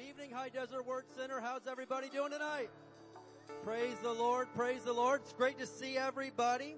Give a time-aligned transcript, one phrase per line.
[0.00, 1.40] evening, High Desert Word Center.
[1.40, 2.70] How's everybody doing tonight?
[3.62, 5.20] Praise the Lord, praise the Lord.
[5.22, 6.76] It's great to see everybody.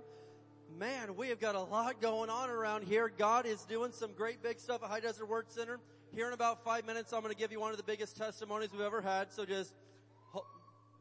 [0.78, 3.12] Man, we have got a lot going on around here.
[3.16, 5.78] God is doing some great big stuff at High Desert Word Center.
[6.12, 8.70] Here in about five minutes, I'm going to give you one of the biggest testimonies
[8.72, 9.32] we've ever had.
[9.32, 9.74] So just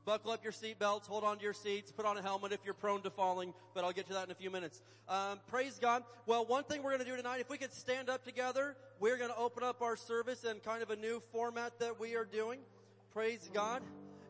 [0.06, 2.74] buckle up your seatbelts, hold on to your seats, put on a helmet if you're
[2.74, 4.82] prone to falling, but I'll get to that in a few minutes.
[5.08, 6.04] Um, praise God.
[6.26, 9.18] Well, one thing we're going to do tonight, if we could stand up together, we're
[9.18, 12.24] going to open up our service in kind of a new format that we are
[12.24, 12.60] doing.
[13.12, 13.82] Praise God.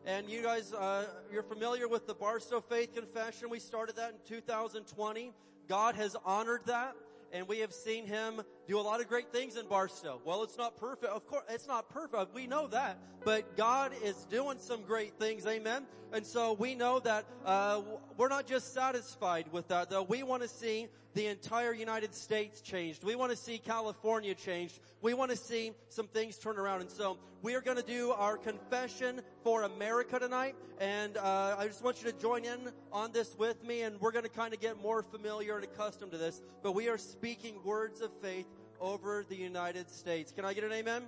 [0.04, 3.50] And you guys, uh, you're familiar with the Barstow Faith Confession.
[3.50, 5.32] We started that in 2020.
[5.68, 6.96] God has honored that
[7.32, 10.20] and we have seen him do a lot of great things in Barstow.
[10.24, 11.12] Well, it's not perfect.
[11.12, 12.34] Of course, it's not perfect.
[12.34, 12.98] We know that.
[13.24, 15.46] But God is doing some great things.
[15.46, 15.86] Amen.
[16.12, 17.82] And so we know that, uh,
[18.16, 20.02] we're not just satisfied with that though.
[20.02, 23.04] We want to see the entire United States changed.
[23.04, 24.80] We want to see California changed.
[25.00, 26.82] We want to see some things turn around.
[26.82, 30.56] And so we are going to do our confession for America tonight.
[30.80, 33.82] And uh, I just want you to join in on this with me.
[33.82, 36.42] And we're going to kind of get more familiar and accustomed to this.
[36.62, 38.46] But we are speaking words of faith
[38.80, 40.32] over the United States.
[40.32, 41.04] Can I get an amen?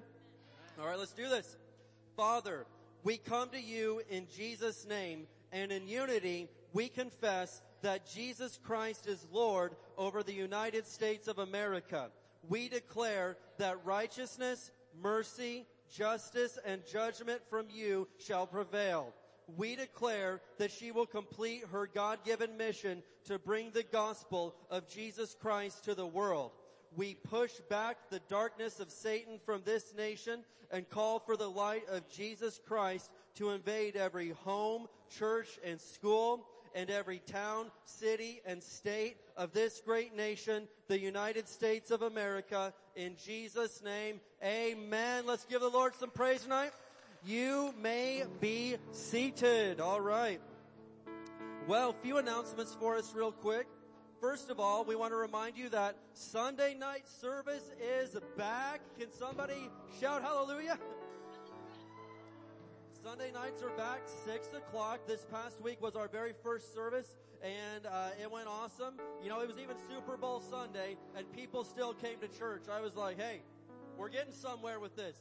[0.80, 1.56] All right, let's do this.
[2.16, 2.66] Father,
[3.02, 9.06] we come to you in Jesus' name and in unity we confess that Jesus Christ
[9.06, 12.10] is Lord over the United States of America.
[12.48, 14.70] We declare that righteousness,
[15.02, 19.12] mercy, justice, and judgment from you shall prevail.
[19.56, 25.36] We declare that she will complete her God-given mission to bring the gospel of Jesus
[25.40, 26.50] Christ to the world.
[26.94, 31.88] We push back the darkness of Satan from this nation and call for the light
[31.88, 38.62] of Jesus Christ to invade every home, church, and school and every town, city, and
[38.62, 42.72] state of this great nation, the United States of America.
[42.94, 45.24] In Jesus' name, amen.
[45.26, 46.72] Let's give the Lord some praise tonight.
[47.24, 49.80] You may be seated.
[49.80, 50.40] All right.
[51.66, 53.66] Well, a few announcements for us real quick.
[54.20, 58.80] First of all, we want to remind you that Sunday night service is back.
[58.98, 59.68] Can somebody
[60.00, 60.78] shout hallelujah?
[63.04, 65.00] Sunday nights are back, 6 o'clock.
[65.06, 68.94] This past week was our very first service, and uh, it went awesome.
[69.22, 72.62] You know, it was even Super Bowl Sunday, and people still came to church.
[72.72, 73.42] I was like, hey,
[73.98, 75.16] we're getting somewhere with this.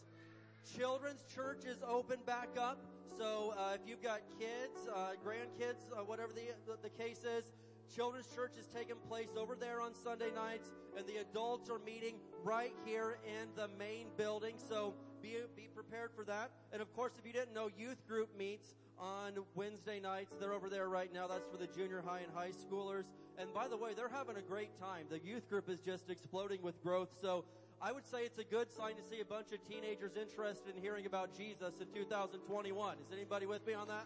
[0.78, 2.80] Children's church is open back up,
[3.20, 7.52] so uh, if you've got kids, uh, grandkids, uh, whatever the, the, the case is,
[7.94, 12.16] children's church is taking place over there on Sunday nights, and the adults are meeting
[12.44, 14.56] right here in the main building.
[14.58, 16.52] So be, be prepared for that.
[16.72, 20.36] And of course, if you didn't know, youth group meets on Wednesday nights.
[20.40, 21.28] They're over there right now.
[21.28, 23.06] That's for the junior high and high schoolers.
[23.38, 25.06] And by the way, they're having a great time.
[25.10, 27.10] The youth group is just exploding with growth.
[27.22, 27.44] So
[27.82, 30.82] I would say it's a good sign to see a bunch of teenagers interested in
[30.82, 32.96] hearing about Jesus in 2021.
[33.06, 34.06] Is anybody with me on that?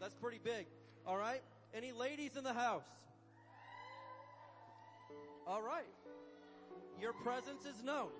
[0.00, 0.66] That's pretty big.
[1.06, 1.42] All right.
[1.74, 2.82] Any ladies in the house?
[5.46, 5.86] All right.
[7.00, 8.10] Your presence is known.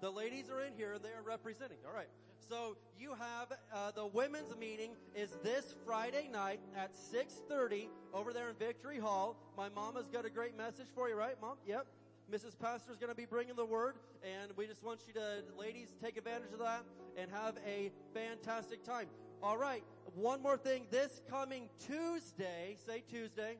[0.00, 1.78] The ladies are in here and they are representing.
[1.86, 2.08] All right.
[2.48, 8.50] So you have uh, the women's meeting is this Friday night at 6:30 over there
[8.50, 9.36] in Victory Hall.
[9.56, 11.56] My mama's got a great message for you, right, mom?
[11.66, 11.86] Yep.
[12.32, 12.58] Mrs.
[12.58, 16.16] Pastor's going to be bringing the word, and we just want you to, ladies, take
[16.16, 16.82] advantage of that
[17.16, 19.06] and have a fantastic time.
[19.42, 19.82] All right.
[20.14, 20.86] One more thing.
[20.90, 23.56] This coming Tuesday, say Tuesday.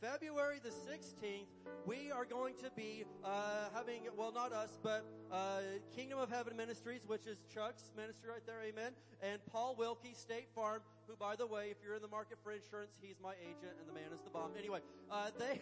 [0.00, 1.46] February the 16th,
[1.86, 5.60] we are going to be uh, having, well, not us, but uh,
[5.94, 8.90] Kingdom of Heaven Ministries, which is Chuck's ministry right there, amen,
[9.22, 12.50] and Paul Wilkie State Farm, who, by the way, if you're in the market for
[12.50, 14.50] insurance, he's my agent, and the man is the bomb.
[14.58, 15.60] Anyway, uh, they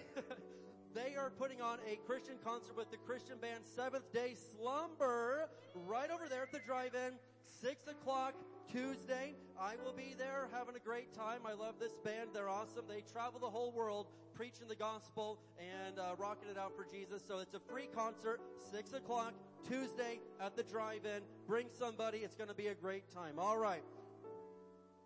[0.95, 5.51] they are putting on a Christian concert with the Christian band Seventh Day Slumber
[5.87, 7.13] right over there at the drive-in,
[7.45, 8.33] six o'clock
[8.73, 9.35] Tuesday.
[9.59, 11.41] I will be there having a great time.
[11.45, 12.31] I love this band.
[12.33, 12.85] They're awesome.
[12.89, 17.23] They travel the whole world preaching the gospel and uh, rocking it out for Jesus.
[17.27, 18.41] So it's a free concert,
[18.73, 19.35] six o'clock
[19.69, 21.23] Tuesday at the drive-in.
[21.47, 22.19] Bring somebody.
[22.19, 23.39] It's going to be a great time.
[23.39, 23.83] All right.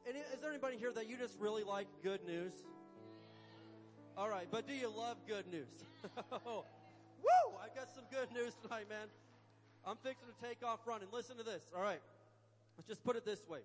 [0.06, 2.52] And is there anybody here that you just really like good news?
[4.16, 5.66] All right, but do you love good news?
[6.46, 6.60] Woo!
[7.58, 9.08] I got some good news tonight, man.
[9.84, 11.08] I'm fixing to take off running.
[11.12, 11.62] Listen to this.
[11.74, 12.00] All right.
[12.76, 13.60] Let's just put it this way.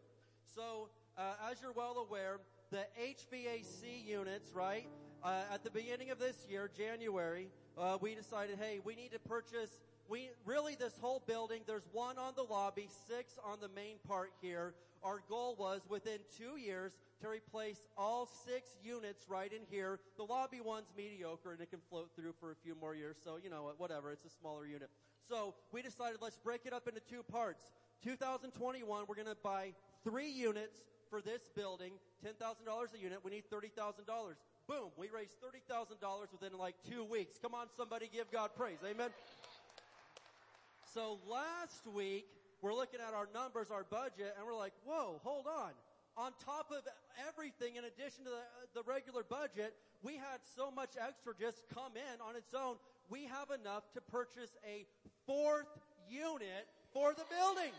[0.55, 2.39] So, uh, as you're well aware,
[2.71, 4.87] the HVAC units, right?
[5.23, 9.19] Uh, at the beginning of this year, January, uh, we decided, hey, we need to
[9.19, 9.81] purchase.
[10.07, 11.61] We really this whole building.
[11.67, 14.73] There's one on the lobby, six on the main part here.
[15.03, 19.99] Our goal was within two years to replace all six units right in here.
[20.17, 23.17] The lobby one's mediocre and it can float through for a few more years.
[23.23, 23.79] So you know what?
[23.79, 24.11] Whatever.
[24.11, 24.89] It's a smaller unit.
[25.27, 27.63] So we decided let's break it up into two parts.
[28.03, 29.73] 2021, we're going to buy
[30.03, 31.91] three units for this building,
[32.25, 33.19] $10,000 a unit.
[33.23, 34.05] We need $30,000.
[34.67, 35.97] Boom, we raised $30,000
[36.31, 37.37] within like two weeks.
[37.41, 38.77] Come on, somebody give God praise.
[38.85, 39.09] Amen.
[40.93, 42.25] So last week,
[42.61, 45.71] we're looking at our numbers, our budget, and we're like, whoa, hold on.
[46.17, 46.83] On top of
[47.27, 51.93] everything, in addition to the, the regular budget, we had so much extra just come
[51.95, 52.75] in on its own.
[53.09, 54.85] We have enough to purchase a
[55.25, 55.67] fourth
[56.09, 57.71] unit for the building.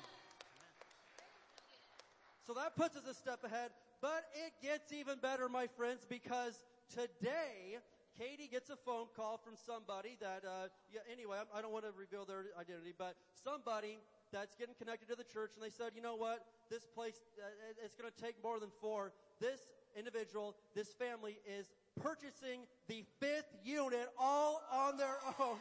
[2.47, 3.71] So that puts us a step ahead,
[4.02, 7.79] but it gets even better, my friends, because today,
[8.19, 11.93] Katie gets a phone call from somebody that, uh, yeah, anyway, I, don't want to
[11.97, 13.14] reveal their identity, but
[13.45, 13.99] somebody
[14.33, 17.47] that's getting connected to the church and they said, you know what, this place, uh,
[17.85, 19.12] it's going to take more than four.
[19.40, 19.61] This
[19.97, 25.57] individual, this family is purchasing the fifth unit all on their own.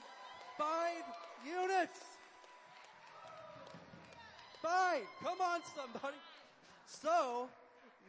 [0.58, 1.06] Five
[1.46, 2.09] units!
[4.62, 5.08] Five!
[5.24, 6.18] Come on somebody!
[6.86, 7.48] So,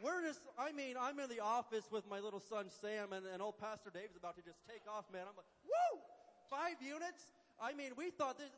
[0.03, 3.41] we're just, I mean, I'm in the office with my little son Sam and, and
[3.41, 5.21] old Pastor Dave's about to just take off, man.
[5.29, 5.99] I'm like, woo!
[6.49, 7.29] Five units?
[7.61, 8.49] I mean, we thought this,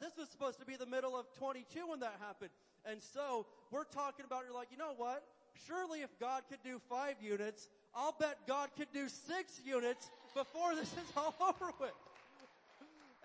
[0.00, 2.50] this was supposed to be the middle of 22 when that happened.
[2.84, 5.22] And so, we're talking about, you're like, you know what?
[5.66, 10.74] Surely if God could do five units, I'll bet God could do six units before
[10.74, 11.96] this is all over with.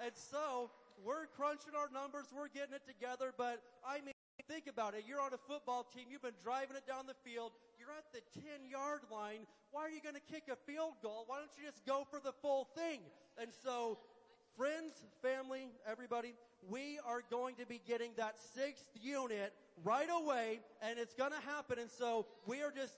[0.03, 0.69] And so,
[1.03, 4.13] we're crunching our numbers, we're getting it together, but I mean,
[4.47, 5.03] think about it.
[5.07, 8.21] You're on a football team, you've been driving it down the field, you're at the
[8.41, 9.47] 10 yard line.
[9.71, 11.25] Why are you going to kick a field goal?
[11.27, 13.01] Why don't you just go for the full thing?
[13.37, 13.97] And so,
[14.55, 16.33] friends, family, everybody,
[16.69, 21.41] we are going to be getting that sixth unit right away, and it's going to
[21.49, 21.79] happen.
[21.79, 22.95] And so, we are just,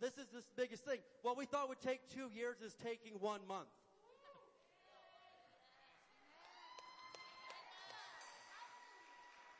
[0.00, 0.98] this is the biggest thing.
[1.22, 3.68] What we thought would take two years is taking one month.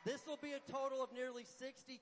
[0.05, 1.95] This will be a total of nearly $60,000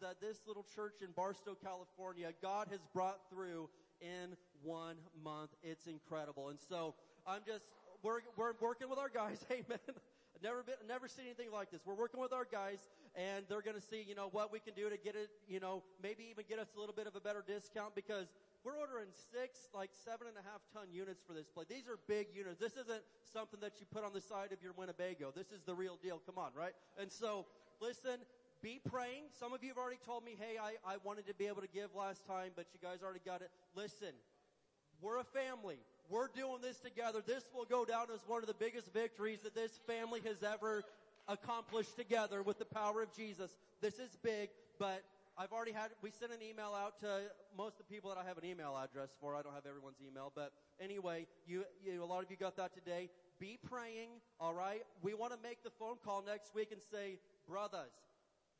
[0.00, 3.68] that this little church in Barstow, California, God has brought through
[4.00, 5.50] in one month.
[5.64, 6.50] It's incredible.
[6.50, 6.94] And so
[7.26, 7.64] I'm just,
[8.04, 9.44] we're, we're working with our guys.
[9.50, 9.80] Amen.
[10.40, 11.80] never been, never seen anything like this.
[11.84, 12.78] We're working with our guys
[13.16, 15.58] and they're going to see, you know, what we can do to get it, you
[15.58, 18.28] know, maybe even get us a little bit of a better discount because
[18.64, 21.68] we're ordering six, like seven and a half ton units for this place.
[21.68, 22.58] These are big units.
[22.58, 25.32] This isn't something that you put on the side of your Winnebago.
[25.36, 26.20] This is the real deal.
[26.24, 26.72] Come on, right?
[26.98, 27.44] And so,
[27.80, 28.24] listen,
[28.62, 29.28] be praying.
[29.38, 31.68] Some of you have already told me, hey, I, I wanted to be able to
[31.68, 33.50] give last time, but you guys already got it.
[33.76, 34.16] Listen,
[35.02, 35.76] we're a family.
[36.08, 37.20] We're doing this together.
[37.26, 40.84] This will go down as one of the biggest victories that this family has ever
[41.28, 43.50] accomplished together with the power of Jesus.
[43.80, 45.02] This is big, but
[45.36, 47.22] I've already had, we sent an email out to
[47.58, 49.34] most of the people that I have an email address for.
[49.34, 52.72] I don't have everyone's email, but anyway, you, you, a lot of you got that
[52.72, 53.10] today.
[53.40, 54.10] Be praying,
[54.40, 54.82] alright?
[55.02, 57.90] We want to make the phone call next week and say, brothers,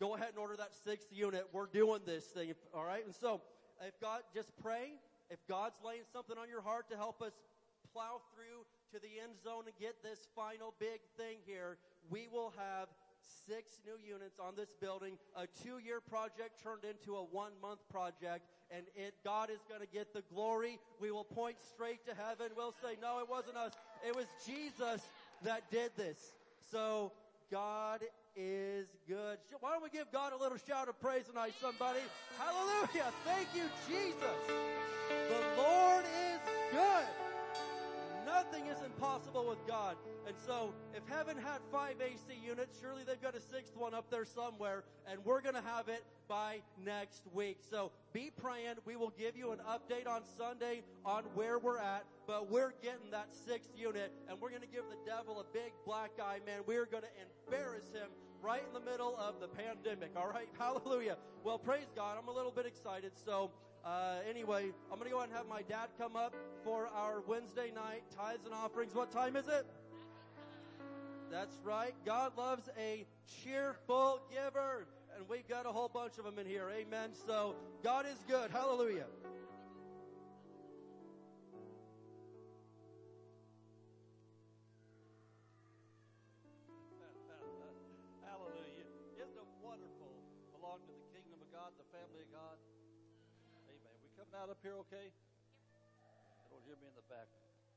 [0.01, 1.47] go ahead and order that sixth unit.
[1.53, 3.05] We're doing this thing, alright?
[3.05, 3.41] And so,
[3.87, 4.95] if God, just pray.
[5.31, 7.35] If God's laying something on your heart to help us
[7.93, 11.79] plow through to the end zone and get this final big thing here,
[12.11, 12.89] we will have
[13.49, 15.19] six new units on this building.
[15.37, 20.13] A two-year project turned into a one-month project, and it, God is going to get
[20.13, 20.79] the glory.
[21.01, 22.53] We will point straight to heaven.
[22.57, 23.73] We'll say, no, it wasn't us.
[24.07, 25.03] It was Jesus
[25.43, 26.33] that did this.
[26.71, 27.13] So
[27.51, 28.01] God
[28.37, 29.39] is good.
[29.61, 32.01] Why don't we give God a little shout of praise tonight, somebody?
[32.39, 33.13] Hallelujah.
[33.25, 34.41] Thank you, Jesus.
[35.09, 36.41] The Lord is
[36.73, 37.24] good.
[38.35, 39.97] Nothing is impossible with God.
[40.27, 44.11] And so, if heaven had five AC units, surely they've got a sixth one up
[44.11, 47.59] there somewhere, and we're gonna have it by next week.
[47.71, 48.75] So, be praying.
[48.85, 53.13] We will give you an update on Sunday on where we're at, but we're getting
[53.13, 56.63] that sixth unit, and we're gonna give the devil a big black eye, man.
[56.67, 57.15] We're gonna
[57.47, 58.11] embarrass him
[58.43, 60.11] right in the middle of the pandemic.
[60.17, 60.49] All right.
[60.59, 61.19] Hallelujah.
[61.45, 62.19] Well, praise God.
[62.21, 63.13] I'm a little bit excited.
[63.25, 63.53] So,
[63.85, 67.21] uh, anyway, I'm going to go ahead and have my dad come up for our
[67.27, 68.95] Wednesday night tithes and offerings.
[68.95, 69.67] What time is it?
[71.31, 71.95] That's right.
[72.07, 73.05] God loves a
[73.43, 74.87] cheerful giver.
[75.17, 76.71] And we've got a whole bunch of them in here.
[76.75, 77.11] Amen.
[77.27, 78.51] So God is good.
[78.51, 79.05] Hallelujah.
[88.25, 88.89] Hallelujah.
[89.21, 90.09] Isn't it wonderful?
[90.57, 92.64] Belong to the kingdom of God, the family of God.
[94.35, 95.15] Out up here okay?
[96.51, 97.31] Don't hear me in the back.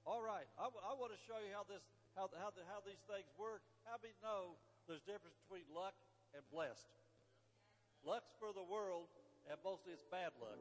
[0.09, 0.49] All right.
[0.57, 1.85] I, w- I want to show you how this,
[2.17, 3.61] how, the, how, the, how these things work.
[3.85, 4.57] How many know
[4.89, 5.93] there's difference between luck
[6.33, 6.89] and blessed?
[8.01, 9.05] Luck's for the world,
[9.45, 10.57] and mostly it's bad luck.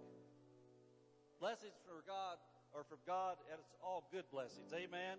[1.41, 2.37] Blessings for God
[2.77, 4.77] are from God, and it's all good blessings.
[4.77, 5.17] Amen.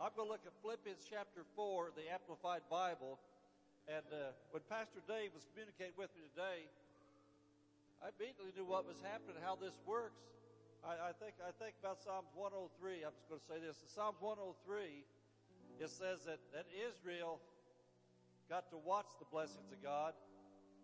[0.00, 3.20] I'm going to look at Philippians chapter 4, the Amplified Bible,
[3.84, 6.68] And uh, when Pastor Dave was communicating with me today,
[7.98, 10.22] I immediately knew what was happening, how this works.
[10.86, 13.02] I, I think I think about Psalms 103.
[13.02, 13.82] I'm just going to say this.
[13.82, 15.02] In Psalms 103,
[15.82, 17.42] it says that, that Israel
[18.46, 20.14] got to watch the blessings of God,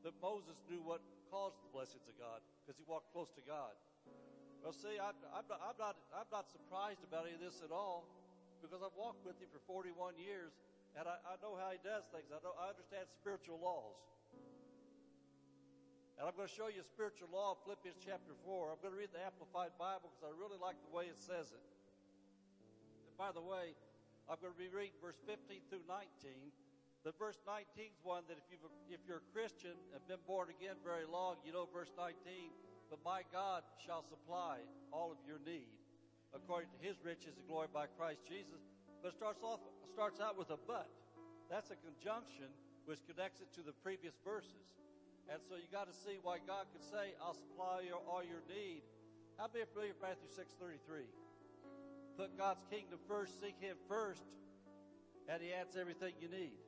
[0.03, 0.99] but Moses knew what
[1.31, 3.79] caused the blessings of God because he walked close to God.
[4.63, 7.71] Well, see, I'm, I'm, not, I'm, not, I'm not surprised about any of this at
[7.71, 8.09] all
[8.59, 10.57] because I've walked with him for 41 years
[10.97, 12.31] and I, I know how he does things.
[12.31, 13.99] I, know, I understand spiritual laws.
[16.19, 18.71] And I'm going to show you a spiritual law of Philippians chapter 4.
[18.71, 21.51] I'm going to read the Amplified Bible because I really like the way it says
[21.51, 21.65] it.
[23.11, 23.75] And by the way,
[24.31, 26.55] I'm going to be reading verse 15 through 19.
[27.03, 30.49] The verse 19 is one that if, you've, if you're a Christian and been born
[30.55, 32.15] again very long, you know verse 19.
[32.89, 34.63] But my God shall supply
[34.95, 35.75] all of your need
[36.31, 38.63] according to his riches and glory by Christ Jesus.
[39.03, 40.91] But it starts off starts out with a but.
[41.51, 42.51] That's a conjunction
[42.87, 44.75] which connects it to the previous verses.
[45.33, 48.45] And so you got to see why God could say, I'll supply your, all your
[48.45, 48.85] need.
[49.41, 51.09] How many are familiar with Matthew 6.33?
[52.17, 54.23] Put God's kingdom first, seek Him first,
[55.27, 56.61] and He adds everything you need.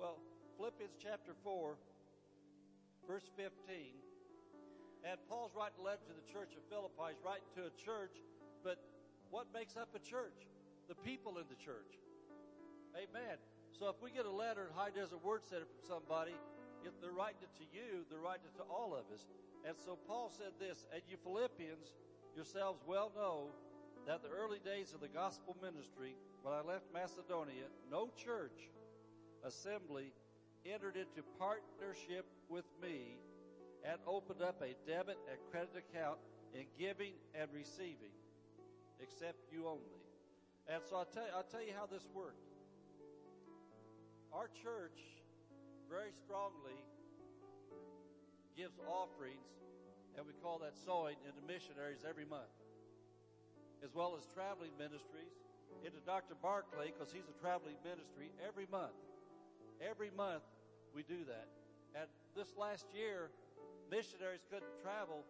[0.00, 0.18] Well,
[0.56, 1.76] Philippians chapter 4,
[3.06, 3.94] verse 15,
[5.06, 7.14] and Paul's writing a letter to the church of Philippi.
[7.14, 8.18] He's writing to a church,
[8.64, 8.82] but
[9.30, 10.48] what makes up a church?
[10.88, 12.00] The people in the church.
[12.96, 13.36] Amen.
[13.72, 16.34] So if we get a letter at High Desert Word Center from somebody,
[16.84, 19.26] if they're writing it to you, they're writing it to all of us.
[19.66, 21.92] And so Paul said this, and you Philippians
[22.34, 23.50] yourselves well know
[24.06, 28.70] that the early days of the gospel ministry, when I left Macedonia, no church
[29.44, 30.12] assembly
[30.64, 33.18] entered into partnership with me
[33.84, 36.18] and opened up a debit and credit account
[36.54, 38.14] in giving and receiving,
[39.00, 40.02] except you only.
[40.66, 42.42] And so I'll tell you, I'll tell you how this worked.
[44.32, 45.00] Our church
[45.88, 46.76] very strongly
[48.56, 49.48] gives offerings,
[50.16, 52.52] and we call that sowing, into missionaries every month,
[53.82, 55.32] as well as traveling ministries
[55.80, 56.34] into Dr.
[56.42, 58.98] Barclay, because he's a traveling ministry every month.
[59.80, 60.44] Every month
[60.92, 61.48] we do that.
[61.94, 63.30] And this last year,
[63.88, 65.24] missionaries couldn't travel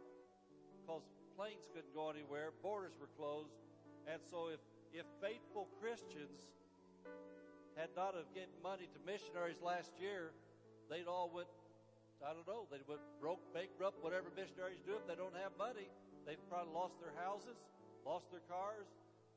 [0.80, 1.04] because
[1.36, 3.54] planes couldn't go anywhere, borders were closed,
[4.10, 4.58] and so if,
[4.90, 6.57] if faithful Christians
[7.78, 10.34] had not have given money to missionaries last year,
[10.90, 11.46] they'd all went,
[12.18, 15.86] I don't know, they went broke, bankrupt, whatever missionaries do if they don't have money.
[16.26, 17.54] They've probably lost their houses,
[18.02, 18.90] lost their cars,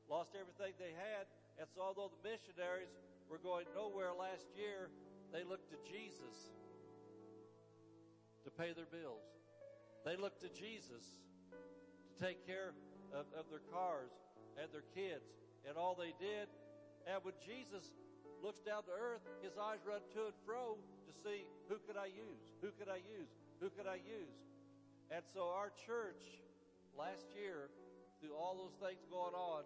[0.09, 1.29] lost everything they had.
[1.61, 2.89] And so although the missionaries
[3.29, 4.89] were going nowhere last year,
[5.29, 6.57] they looked to Jesus
[8.43, 9.23] to pay their bills.
[10.01, 11.05] They looked to Jesus
[12.09, 12.73] to take care
[13.13, 14.09] of, of their cars
[14.57, 15.29] and their kids
[15.69, 16.49] and all they did.
[17.05, 17.85] And when Jesus
[18.41, 22.09] looks down to earth, his eyes run to and fro to see who could I
[22.09, 22.41] use?
[22.61, 23.31] Who could I use?
[23.61, 24.37] Who could I use?
[25.13, 26.41] And so our church
[26.97, 27.69] last year,
[28.19, 29.63] through all those things going on,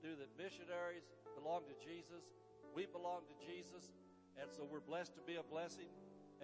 [0.00, 2.24] through the missionaries belong to Jesus,
[2.76, 3.96] we belong to Jesus,
[4.36, 5.88] and so we're blessed to be a blessing.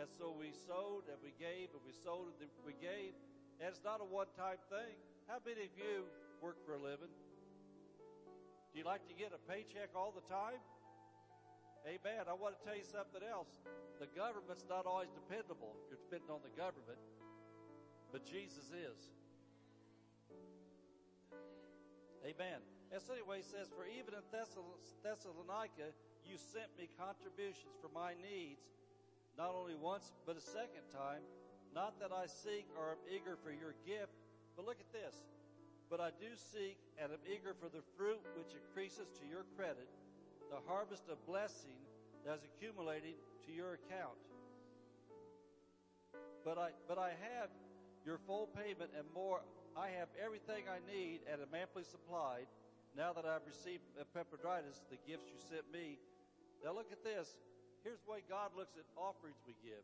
[0.00, 3.12] And so we sowed and we gave and we sowed and we gave.
[3.60, 4.96] And it's not a one-time thing.
[5.28, 6.08] How many of you
[6.40, 7.12] work for a living?
[8.72, 10.56] Do you like to get a paycheck all the time?
[11.82, 12.30] Amen.
[12.30, 13.50] I want to tell you something else.
[13.98, 15.74] The government's not always dependable.
[15.90, 16.98] You're depending on the government,
[18.14, 19.10] but Jesus is.
[22.22, 22.62] Amen.
[22.94, 25.90] And so anyway, he says, For even in Thessalonica,
[26.22, 28.62] you sent me contributions for my needs,
[29.34, 31.26] not only once, but a second time.
[31.74, 34.14] Not that I seek or am eager for your gift,
[34.54, 35.18] but look at this.
[35.90, 39.90] But I do seek and am eager for the fruit which increases to your credit
[40.52, 41.80] the harvest of blessing
[42.28, 43.16] that is accumulating
[43.48, 44.20] to your account.
[46.44, 47.48] But I, but I have
[48.04, 49.40] your full payment and more.
[49.72, 52.44] I have everything I need and am amply supplied
[52.92, 55.96] now that I've received Epaphroditus, the gifts you sent me.
[56.60, 57.40] Now look at this.
[57.80, 59.80] Here's the way God looks at offerings we give.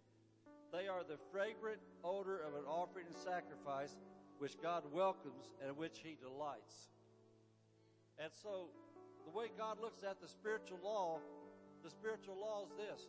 [0.68, 3.96] They are the fragrant odor of an offering and sacrifice
[4.36, 6.92] which God welcomes and which he delights.
[8.20, 8.68] And so
[9.28, 11.20] the way God looks at the spiritual law,
[11.84, 13.04] the spiritual law is this.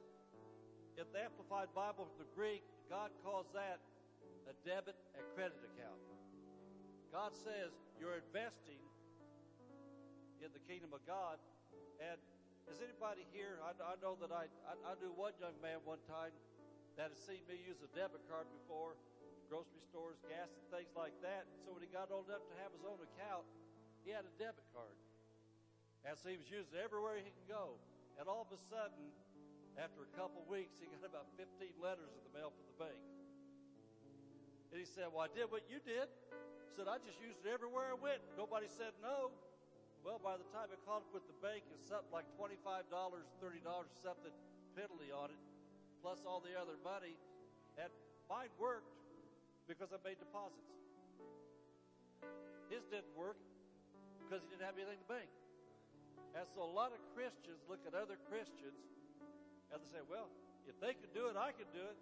[0.99, 2.59] If the Amplified Bible, the Greek,
[2.91, 3.79] God calls that
[4.51, 5.95] a debit and credit account.
[7.07, 8.83] God says you're investing
[10.43, 11.39] in the kingdom of God.
[12.03, 12.19] And
[12.67, 13.63] is anybody here?
[13.63, 16.35] I, I know that I, I, I knew one young man one time
[16.99, 18.99] that had seen me use a debit card before,
[19.47, 21.47] grocery stores, gas, and things like that.
[21.63, 23.47] So when he got old enough to have his own account,
[24.03, 24.99] he had a debit card.
[26.07, 27.75] And so he was using it everywhere he could go.
[28.19, 29.11] And all of a sudden,
[29.79, 32.99] After a couple weeks, he got about 15 letters in the mail from the bank.
[34.71, 36.11] And he said, Well, I did what you did.
[36.67, 38.19] He said, I just used it everywhere I went.
[38.35, 39.31] Nobody said no.
[40.03, 43.19] Well, by the time I caught up with the bank, it's something like $25, $30,
[43.99, 44.35] something
[44.75, 45.41] penalty on it,
[45.99, 47.15] plus all the other money.
[47.75, 47.91] And
[48.31, 48.95] mine worked
[49.67, 50.71] because I made deposits.
[52.67, 53.39] His didn't work
[54.23, 55.31] because he didn't have anything in the bank.
[56.37, 58.81] And so a lot of Christians look at other Christians
[59.73, 60.29] and they say, well,
[60.69, 61.97] if they can do it, I can do it.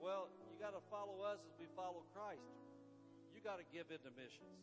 [0.00, 2.52] Well, you got to follow us as we follow Christ.
[3.32, 4.60] You got to give into missions.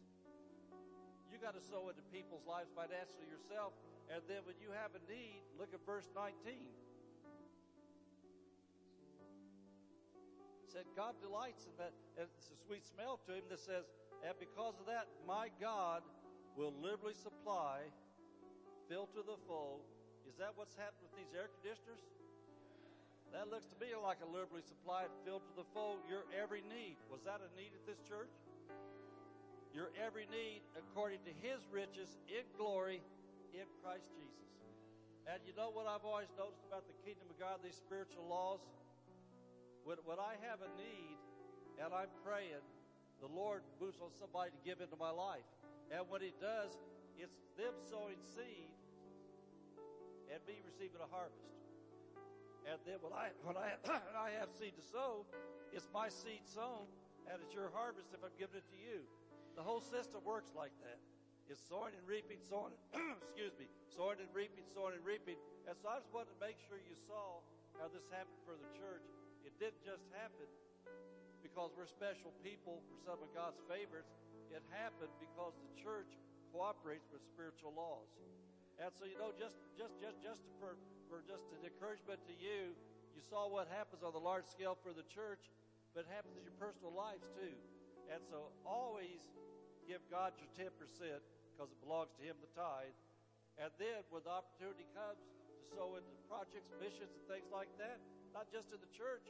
[1.34, 3.74] You got to sow into people's lives financially yourself.
[4.14, 6.38] And then when you have a need, look at verse 19.
[10.62, 11.94] It said God delights in that.
[12.18, 13.90] It's a sweet smell to him that says,
[14.22, 16.06] and because of that, my God
[16.56, 17.90] will liberally supply,
[18.88, 19.84] fill to the full.
[20.28, 22.02] Is that what's happened with these air conditioners?
[23.34, 27.02] That looks to me like a liberally supplied, filled to the full, your every need.
[27.10, 28.30] Was that a need at this church?
[29.74, 33.02] Your every need according to his riches in glory
[33.58, 34.46] in Christ Jesus.
[35.26, 38.62] And you know what I've always noticed about the kingdom of God, these spiritual laws?
[39.82, 41.18] When, when I have a need
[41.82, 42.62] and I'm praying,
[43.18, 45.48] the Lord moves on somebody to give into my life.
[45.90, 46.76] And when He does,
[47.18, 48.73] it's them sowing seed
[50.34, 51.54] and me receiving a harvest.
[52.66, 53.78] And then when I when I
[54.18, 55.30] I have seed to sow,
[55.70, 56.90] it's my seed sown,
[57.30, 59.06] and it's your harvest if I'm giving it to you.
[59.54, 60.98] The whole system works like that.
[61.46, 62.74] It's sowing and reaping, sowing.
[63.30, 65.38] excuse me, sowing and reaping, sowing and reaping.
[65.70, 67.46] And so I just wanted to make sure you saw
[67.78, 69.06] how this happened for the church.
[69.46, 70.50] It didn't just happen
[71.46, 74.18] because we're special people for some of God's favorites.
[74.50, 76.10] It happened because the church
[76.56, 78.08] cooperates with spiritual laws.
[78.82, 80.78] And so you know, just just just just for
[81.10, 82.74] for just an encouragement to you,
[83.14, 85.54] you saw what happens on the large scale for the church,
[85.94, 87.54] but it happens in your personal lives too.
[88.10, 89.22] And so always
[89.86, 92.98] give God your 10% because it belongs to Him, the tithe.
[93.62, 98.02] And then when the opportunity comes to sow into projects, missions, and things like that,
[98.34, 99.30] not just in the church.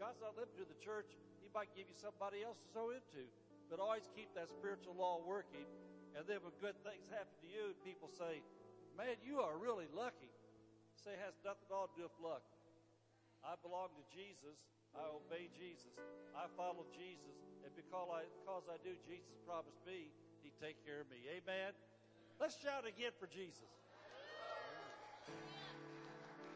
[0.00, 1.08] God's not limited to the church.
[1.40, 3.28] He might give you somebody else to sow into.
[3.68, 5.64] But always keep that spiritual law working.
[6.16, 8.40] And then when good things happen to you, people say,
[8.96, 10.32] man, you are really lucky
[11.06, 12.42] say it has nothing at all to do with luck.
[13.46, 14.58] I belong to Jesus.
[14.90, 15.94] I obey Jesus.
[16.34, 17.38] I follow Jesus.
[17.62, 20.10] And because I, because I do, Jesus promised me
[20.42, 21.22] he'd take care of me.
[21.30, 21.70] Amen.
[22.42, 23.70] Let's shout again for Jesus.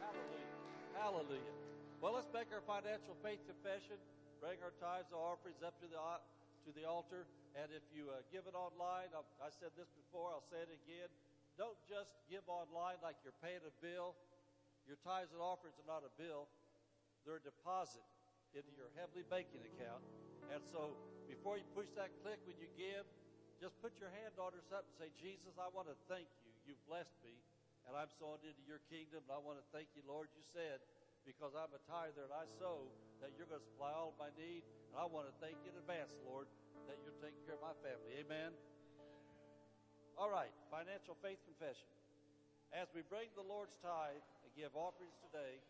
[0.02, 0.56] Hallelujah.
[0.98, 1.54] Hallelujah.
[2.02, 4.02] Well, let's make our financial faith confession.
[4.42, 7.22] Bring our tithes and offerings up to the, to the altar.
[7.58, 10.70] And if you uh, give it online, I've, I said this before, I'll say it
[10.70, 11.10] again.
[11.58, 14.14] Don't just give online like you're paying a bill.
[14.86, 16.48] Your tithes and offerings are not a bill,
[17.22, 18.02] they're a deposit
[18.56, 20.02] into your heavenly banking account.
[20.50, 20.98] And so
[21.30, 23.06] before you push that click when you give,
[23.62, 26.50] just put your hand on her up and say, Jesus, I want to thank you.
[26.64, 27.36] You've blessed me,
[27.86, 29.20] and I'm sowing into your kingdom.
[29.28, 30.32] And I want to thank you, Lord.
[30.32, 30.80] You said,
[31.28, 32.88] because I'm a tither and I sow,
[33.20, 34.64] that you're going to supply all of my need.
[34.90, 36.48] And I want to thank you in advance, Lord,
[37.70, 38.18] my family.
[38.18, 38.50] Amen.
[40.18, 41.86] All right, financial faith confession.
[42.74, 45.62] As we bring the Lord's tithe, and give offerings today,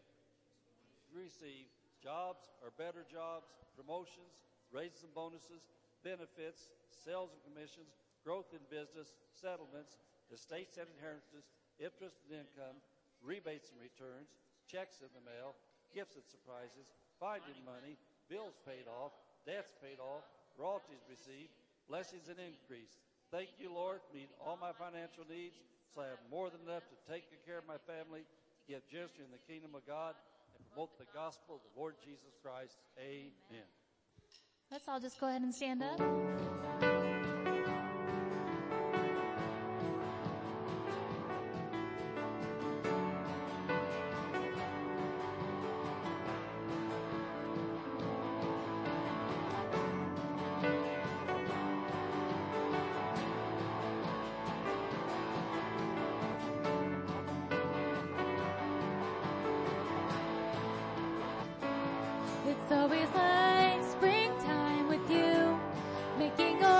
[1.13, 1.69] we receive
[2.01, 4.33] jobs or better jobs, promotions,
[4.73, 5.69] raises and bonuses,
[6.01, 7.93] benefits, sales and commissions,
[8.25, 10.01] growth in business, settlements,
[10.33, 12.81] estates and inheritances, interest and income,
[13.21, 15.53] rebates and returns, checks in the mail,
[15.93, 18.01] gifts and surprises, finding money,
[18.33, 19.13] bills paid off,
[19.45, 20.25] debts paid off,
[20.57, 21.60] royalties received,
[21.91, 23.03] blessings and increase.
[23.35, 25.59] Thank you, Lord, meet all my financial needs
[25.91, 28.23] so I have more than enough to take good care of my family
[28.71, 30.15] give generously in the kingdom of God,
[30.57, 32.77] and promote the gospel of the Lord Jesus Christ.
[32.99, 33.67] Amen.
[34.71, 37.00] Let's all just go ahead and stand up.
[62.91, 65.57] always like springtime with you,
[66.19, 66.80] making all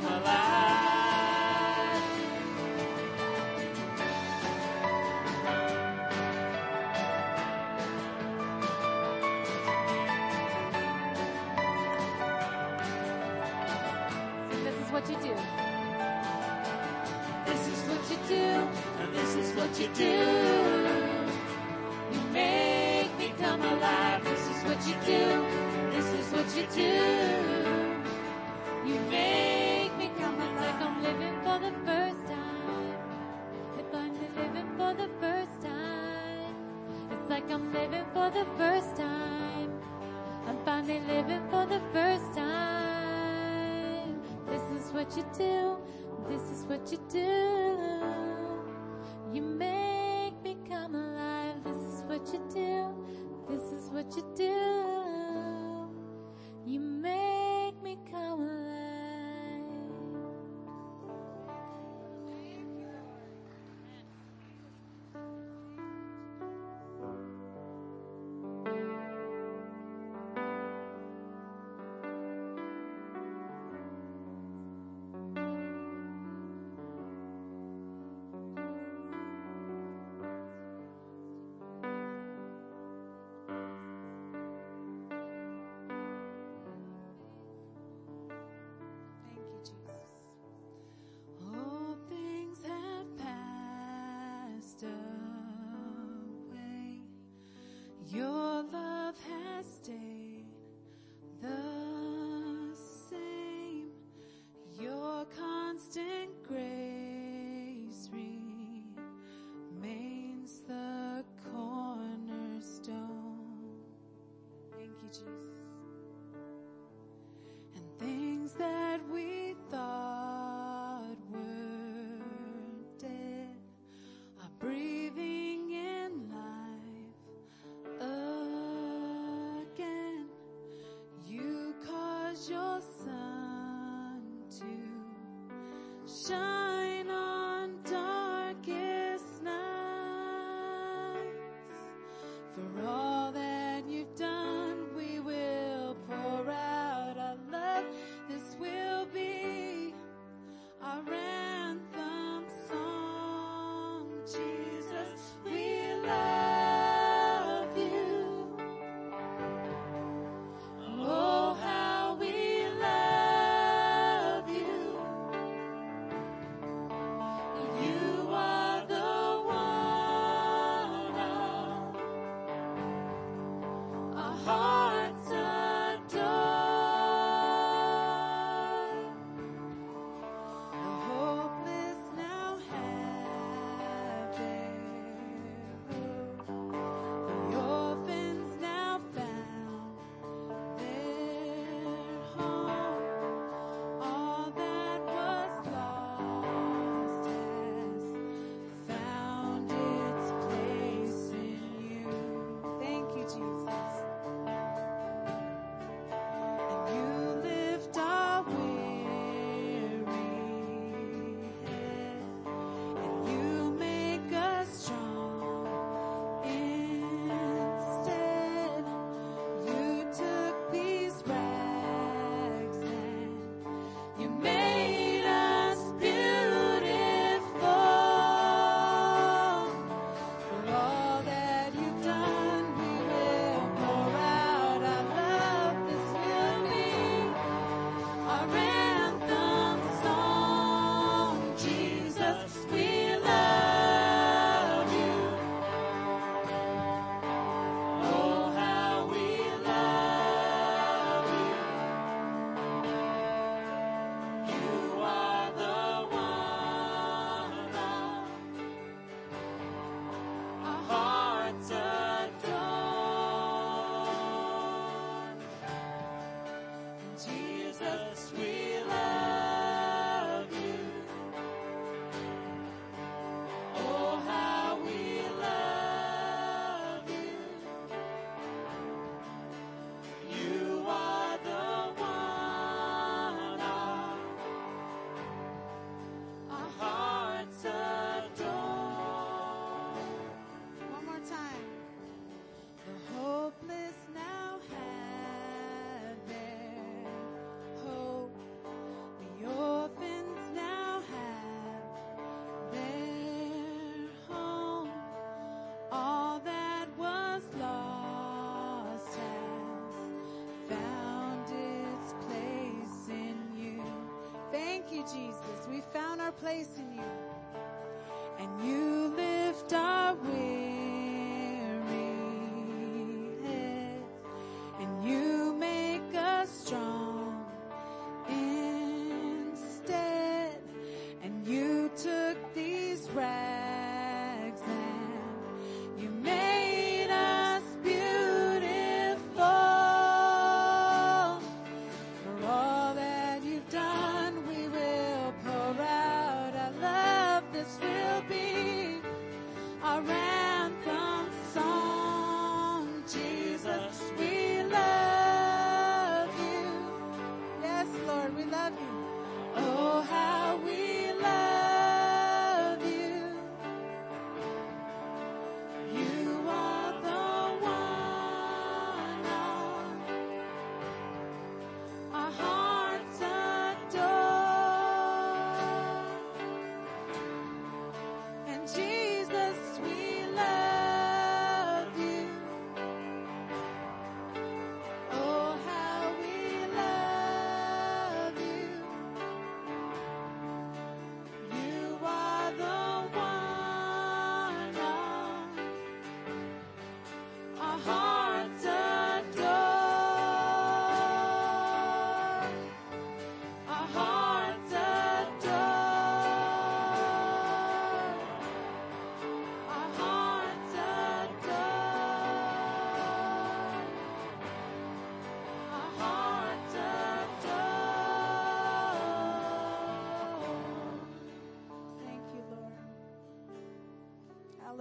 [0.00, 0.47] come alive.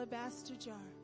[0.09, 0.96] Alabaster jar.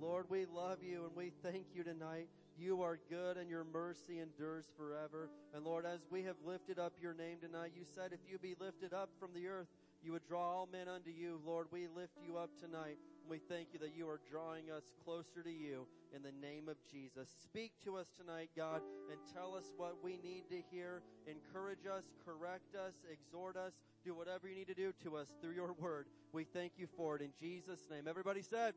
[0.00, 2.28] Lord, we love you and we thank you tonight.
[2.58, 5.30] You are good and your mercy endures forever.
[5.54, 8.54] And Lord, as we have lifted up your name tonight, you said if you be
[8.60, 9.68] lifted up from the earth,
[10.02, 11.40] you would draw all men unto you.
[11.44, 12.98] Lord, we lift you up tonight.
[13.22, 16.68] And we thank you that you are drawing us closer to you in the name
[16.68, 17.28] of Jesus.
[17.42, 21.02] Speak to us tonight, God, and tell us what we need to hear.
[21.26, 23.72] Encourage us, correct us, exhort us,
[24.04, 26.06] do whatever you need to do to us through your word.
[26.32, 28.06] We thank you for it in Jesus' name.
[28.06, 28.74] Everybody said,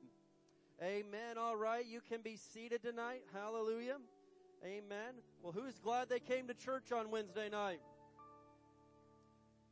[0.82, 1.38] Amen.
[1.38, 1.86] All right.
[1.86, 3.24] You can be seated tonight.
[3.34, 3.98] Hallelujah.
[4.64, 5.16] Amen.
[5.44, 7.82] Well, who's glad they came to church on Wednesday night?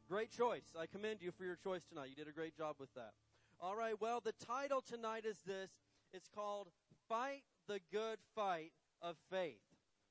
[0.10, 0.76] Great choice.
[0.78, 2.10] I commend you for your choice tonight.
[2.10, 3.12] You did a great job with that.
[3.62, 3.94] All right.
[4.02, 5.72] Well, the title tonight is this.
[6.14, 6.68] It's called
[7.08, 9.62] Fight the Good Fight of Faith.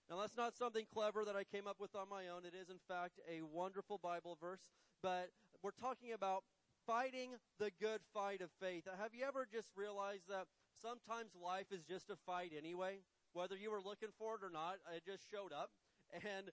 [0.09, 2.47] Now, that's not something clever that I came up with on my own.
[2.47, 4.71] It is, in fact, a wonderful Bible verse,
[5.03, 5.29] but
[5.63, 6.45] we're talking about
[6.87, 8.85] fighting the good fight of faith.
[8.99, 10.47] Have you ever just realized that
[10.87, 12.99] sometimes life is just a fight anyway.
[13.33, 15.71] Whether you were looking for it or not, it just showed up.
[16.15, 16.51] And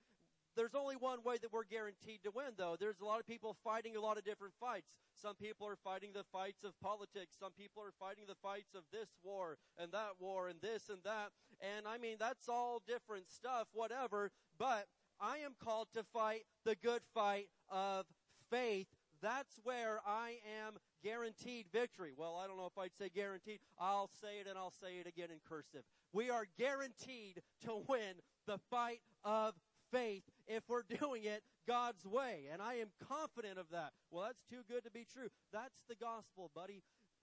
[0.56, 2.76] there's only one way that we're guaranteed to win, though.
[2.80, 4.90] There's a lot of people fighting a lot of different fights.
[5.14, 7.38] Some people are fighting the fights of politics.
[7.40, 11.00] Some people are fighting the fights of this war and that war and this and
[11.06, 11.30] that.
[11.62, 14.32] And I mean, that's all different stuff, whatever.
[14.58, 14.88] But
[15.22, 18.06] I am called to fight the good fight of
[18.50, 18.88] faith.
[19.22, 20.74] That's where I am
[21.04, 22.14] guaranteed victory.
[22.16, 23.60] Well, I don't know if I'd say guaranteed.
[23.80, 25.84] I'll say it and I'll say it again in cursive.
[26.14, 29.54] We are guaranteed to win the fight of
[29.92, 32.48] faith if we're doing it God's way.
[32.52, 33.92] And I am confident of that.
[34.12, 35.30] Well, that's too good to be true.
[35.52, 36.82] That's the gospel, buddy.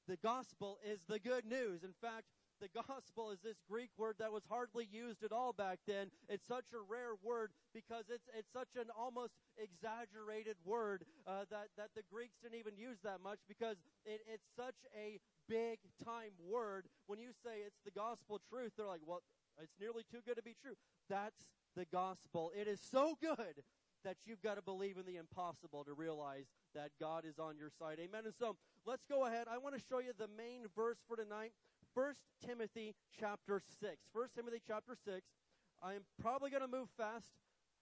[0.09, 1.83] The gospel is the good news.
[1.85, 2.24] In fact,
[2.61, 6.11] the gospel is this Greek word that was hardly used at all back then.
[6.28, 11.68] It's such a rare word because it's it's such an almost exaggerated word uh, that
[11.76, 16.36] that the Greeks didn't even use that much because it, it's such a big time
[16.46, 16.86] word.
[17.06, 19.22] When you say it's the gospel truth, they're like, well,
[19.62, 20.74] it's nearly too good to be true.
[21.08, 21.46] That's
[21.76, 22.52] the gospel.
[22.54, 23.64] It is so good
[24.04, 27.70] that you've got to believe in the impossible to realize that God is on your
[27.78, 27.98] side.
[28.00, 28.22] Amen.
[28.24, 28.56] And so
[28.86, 29.46] let's go ahead.
[29.50, 31.52] I want to show you the main verse for tonight.
[31.95, 32.14] 1
[32.47, 33.97] Timothy chapter 6.
[34.12, 35.26] 1 Timothy chapter 6.
[35.82, 37.32] I'm probably going to move fast.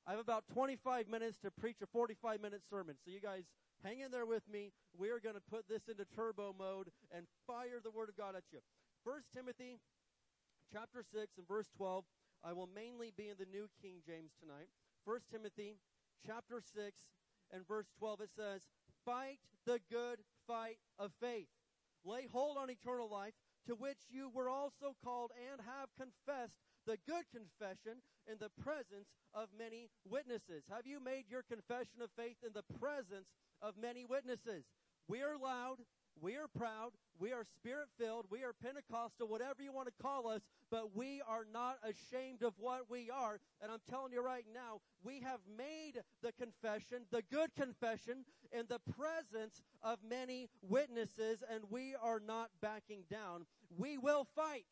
[0.06, 2.96] I have about 25 minutes to preach a 45 minute sermon.
[3.04, 3.44] So you guys
[3.84, 4.72] hang in there with me.
[4.96, 8.34] We are going to put this into turbo mode and fire the word of God
[8.34, 8.60] at you.
[9.04, 9.76] 1 Timothy
[10.72, 12.04] chapter 6 and verse 12.
[12.44, 14.68] I will mainly be in the New King James tonight.
[15.04, 15.76] 1 Timothy
[16.26, 16.96] chapter 6
[17.52, 18.68] and verse 12 it says,
[19.04, 21.48] "Fight the good fight of faith.
[22.04, 23.34] Lay hold on eternal life,
[23.68, 26.56] to which you were also called and have confessed
[26.88, 30.64] the good confession in the presence of many witnesses.
[30.72, 33.28] Have you made your confession of faith in the presence
[33.60, 34.64] of many witnesses?
[35.06, 35.84] We are loud.
[36.20, 36.96] We are proud.
[37.20, 38.24] We are spirit filled.
[38.30, 40.40] We are Pentecostal, whatever you want to call us,
[40.70, 43.40] but we are not ashamed of what we are.
[43.60, 48.66] And I'm telling you right now, we have made the confession, the good confession, in
[48.68, 53.46] the presence of many witnesses, and we are not backing down.
[53.76, 54.64] We will fight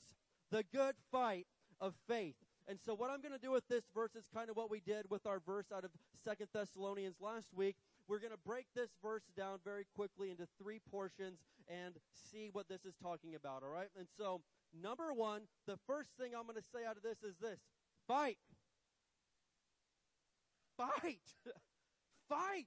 [0.51, 1.47] the good fight
[1.81, 2.37] of faith.
[2.69, 4.81] And so what I'm going to do with this verse is kind of what we
[4.81, 5.91] did with our verse out of
[6.25, 7.77] Second Thessalonians last week.
[8.09, 11.39] We're going to break this verse down very quickly into three portions
[11.69, 11.95] and
[12.31, 13.89] see what this is talking about, all right?
[13.99, 14.41] And so,
[14.83, 17.59] number one, the first thing I'm going to say out of this is this
[18.07, 18.39] fight.
[20.77, 21.21] Fight.
[22.29, 22.67] fight.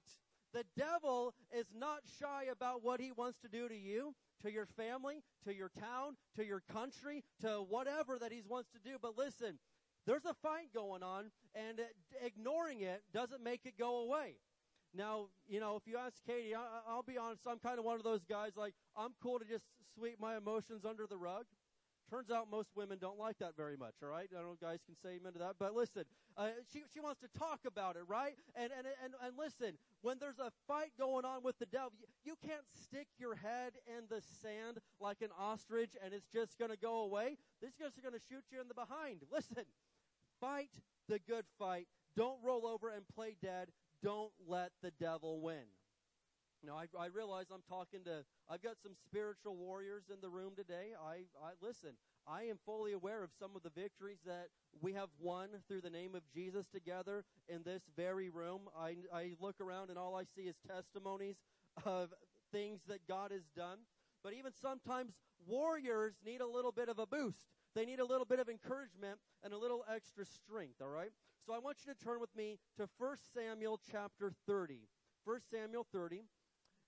[0.52, 4.66] The devil is not shy about what he wants to do to you, to your
[4.66, 8.96] family, to your town, to your country, to whatever that he wants to do.
[9.00, 9.58] But listen,
[10.06, 11.80] there's a fight going on, and
[12.24, 14.36] ignoring it doesn't make it go away.
[14.92, 17.96] Now, you know, if you ask Katie, I, will be honest, I'm kind of one
[17.96, 21.44] of those guys, like, I'm cool to just sweep my emotions under the rug.
[22.10, 24.28] Turns out most women don't like that very much, all right?
[24.32, 26.04] I don't know guys can say amen to that, but listen,
[26.36, 28.34] uh, she, she wants to talk about it, right?
[28.56, 32.06] And, and, and, and listen, when there's a fight going on with the devil, you,
[32.24, 36.72] you can't stick your head in the sand like an ostrich and it's just going
[36.72, 37.36] to go away.
[37.62, 39.20] These guys are going to shoot you in the behind.
[39.32, 39.64] Listen,
[40.40, 40.70] fight
[41.08, 41.86] the good fight.
[42.16, 43.68] Don't roll over and play dead.
[44.02, 45.64] Don't let the devil win.
[46.64, 50.52] Now, I, I realize I'm talking to, I've got some spiritual warriors in the room
[50.54, 50.92] today.
[51.00, 51.90] I, I, listen,
[52.26, 54.48] I am fully aware of some of the victories that
[54.80, 58.62] we have won through the name of Jesus together in this very room.
[58.78, 61.36] I, I look around and all I see is testimonies
[61.84, 62.10] of
[62.52, 63.78] things that God has done.
[64.22, 65.14] But even sometimes
[65.46, 67.46] warriors need a little bit of a boost.
[67.74, 71.10] They need a little bit of encouragement and a little extra strength, all right?
[71.46, 74.80] So I want you to turn with me to 1 Samuel chapter 30.
[75.24, 76.24] 1 Samuel 30.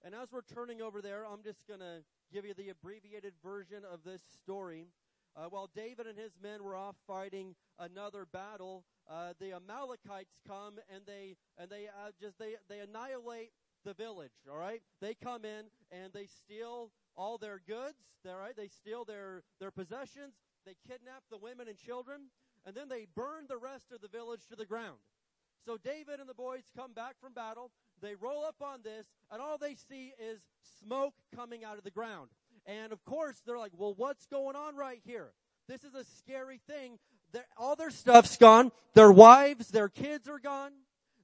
[0.05, 3.83] And as we're turning over there, I'm just going to give you the abbreviated version
[3.91, 4.89] of this story.
[5.37, 10.75] Uh, while David and his men were off fighting another battle, uh, the Amalekites come
[10.93, 13.51] and they and they uh, just they they annihilate
[13.85, 14.33] the village.
[14.51, 17.97] All right, they come in and they steal all their goods.
[18.29, 20.35] All right, they steal their their possessions.
[20.67, 22.23] They kidnap the women and children,
[22.67, 24.99] and then they burn the rest of the village to the ground.
[25.65, 27.71] So David and the boys come back from battle.
[28.03, 30.41] They roll up on this, and all they see is
[30.81, 32.29] smoke coming out of the ground.
[32.67, 35.31] And of course, they're like, well, what's going on right here?
[35.69, 36.99] This is a scary thing.
[37.33, 38.73] They're, all their stuff's gone.
[38.95, 40.73] Their wives, their kids are gone.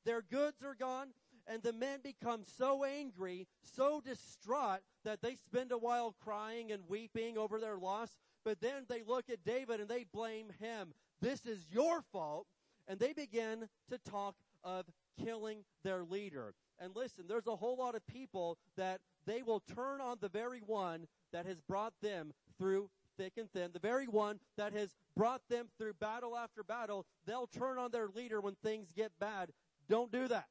[0.05, 1.09] Their goods are gone.
[1.47, 6.83] And the men become so angry, so distraught, that they spend a while crying and
[6.89, 8.11] weeping over their loss.
[8.45, 10.93] But then they look at David and they blame him.
[11.21, 12.47] This is your fault.
[12.87, 14.87] And they begin to talk of
[15.23, 16.55] killing their leader.
[16.81, 20.61] And listen, there's a whole lot of people that they will turn on the very
[20.65, 25.43] one that has brought them through thick and thin, the very one that has brought
[25.49, 27.05] them through battle after battle.
[27.27, 29.51] They'll turn on their leader when things get bad.
[29.89, 30.47] Don't do that.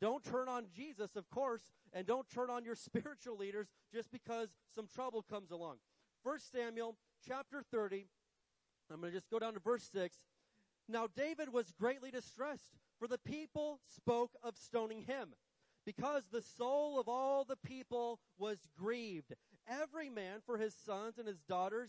[0.00, 1.62] Don't turn on Jesus, of course,
[1.92, 5.76] and don't turn on your spiritual leaders just because some trouble comes along.
[6.24, 8.06] First Samuel chapter 30,
[8.92, 10.16] I'm going to just go down to verse 6.
[10.88, 15.34] Now David was greatly distressed, for the people spoke of stoning him
[15.88, 19.32] because the soul of all the people was grieved,
[19.66, 21.88] every man for his sons and his daughters.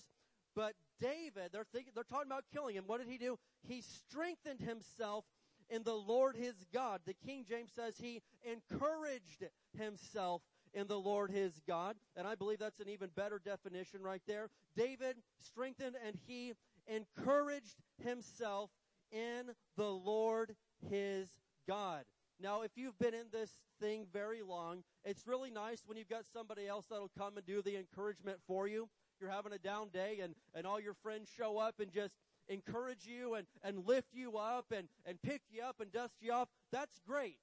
[0.55, 0.71] But
[1.01, 2.85] David, they're thinking, they're talking about killing him.
[2.87, 3.37] What did he do?
[3.67, 5.25] He strengthened himself
[5.69, 7.01] in the Lord his God.
[7.05, 9.43] The King James says he encouraged
[9.77, 10.43] himself
[10.73, 11.97] in the Lord his God.
[12.15, 14.47] And I believe that's an even better definition right there.
[14.77, 16.53] David strengthened and he
[16.87, 18.69] encouraged himself
[19.11, 20.55] in the Lord
[20.89, 21.27] his
[21.67, 22.05] God.
[22.41, 26.25] Now, if you've been in this thing very long, it's really nice when you've got
[26.31, 28.87] somebody else that'll come and do the encouragement for you.
[29.19, 32.15] You're having a down day and, and all your friends show up and just
[32.47, 36.31] encourage you and, and lift you up and, and pick you up and dust you
[36.31, 36.47] off.
[36.71, 37.37] That's great.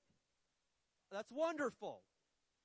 [1.13, 2.01] That's wonderful.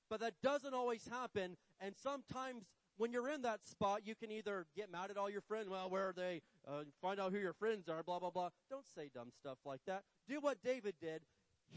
[0.10, 1.58] But that doesn't always happen.
[1.82, 2.64] And sometimes
[2.98, 5.70] when you're in that spot, you can either get mad at all your friends.
[5.70, 6.42] Well, where are they?
[6.68, 8.50] Uh, find out who your friends are, blah, blah, blah.
[8.70, 10.04] Don't say dumb stuff like that.
[10.30, 11.22] Do what David did.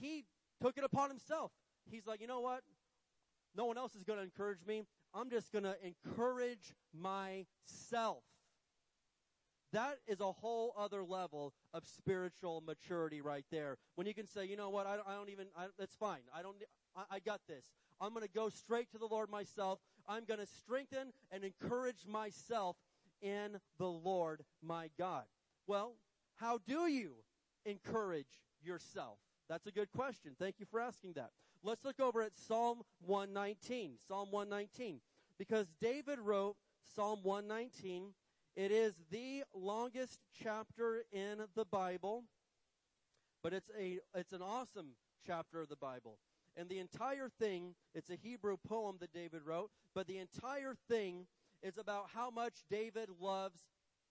[0.01, 0.25] He
[0.63, 1.53] took it upon himself.
[1.91, 2.63] He's like, you know what?
[3.57, 4.85] No one else is going to encourage me.
[5.15, 8.25] I'm just going to encourage myself.
[9.73, 13.77] That is a whole other level of spiritual maturity right there.
[13.97, 16.21] When you can say, you know what, I, I don't even, I, that's fine.
[16.35, 16.57] I don't,
[16.97, 17.67] I, I got this.
[18.01, 19.81] I'm going to go straight to the Lord myself.
[20.09, 22.77] I'm going to strengthen and encourage myself
[23.21, 25.25] in the Lord my God.
[25.67, 25.95] Well,
[26.37, 27.13] how do you
[27.65, 29.19] encourage yourself?
[29.49, 30.33] That's a good question.
[30.39, 31.31] Thank you for asking that.
[31.63, 33.93] Let's look over at Psalm 119.
[34.09, 35.01] Psalm 119.
[35.39, 36.57] Because David wrote
[36.95, 38.15] Psalm 119.
[38.57, 42.23] It is the longest chapter in the Bible,
[43.43, 44.91] but it's a it's an awesome
[45.27, 46.19] chapter of the Bible.
[46.57, 51.27] And the entire thing, it's a Hebrew poem that David wrote, but the entire thing
[51.63, 53.59] is about how much David loves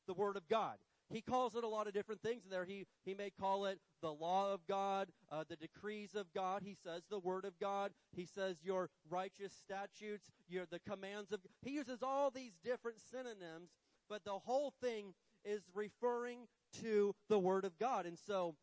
[0.08, 0.76] the Word of God.
[1.10, 2.66] He calls it a lot of different things in there.
[2.66, 6.64] He, he may call it the law of God, uh, the decrees of God.
[6.66, 7.92] He says the word of God.
[8.16, 13.70] He says your righteous statutes, your, the commands of, he uses all these different synonyms,
[14.10, 15.14] but the whole thing
[15.46, 16.48] is referring
[16.82, 18.06] to the word of God.
[18.06, 18.56] And so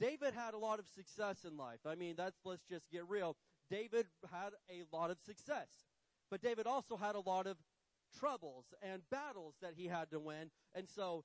[0.00, 1.80] David had a lot of success in life.
[1.86, 3.36] I mean, that's, let's just get real.
[3.70, 5.68] David had a lot of success,
[6.30, 7.56] but David also had a lot of
[8.18, 10.50] troubles and battles that he had to win.
[10.74, 11.24] And so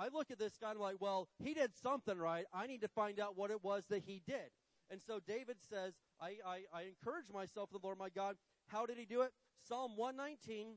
[0.00, 2.46] I look at this guy and I'm like, well, he did something right.
[2.54, 4.48] I need to find out what it was that he did.
[4.90, 8.36] And so David says, I, I, I encourage myself in the Lord my God.
[8.68, 9.32] How did he do it?
[9.68, 10.76] Psalm 119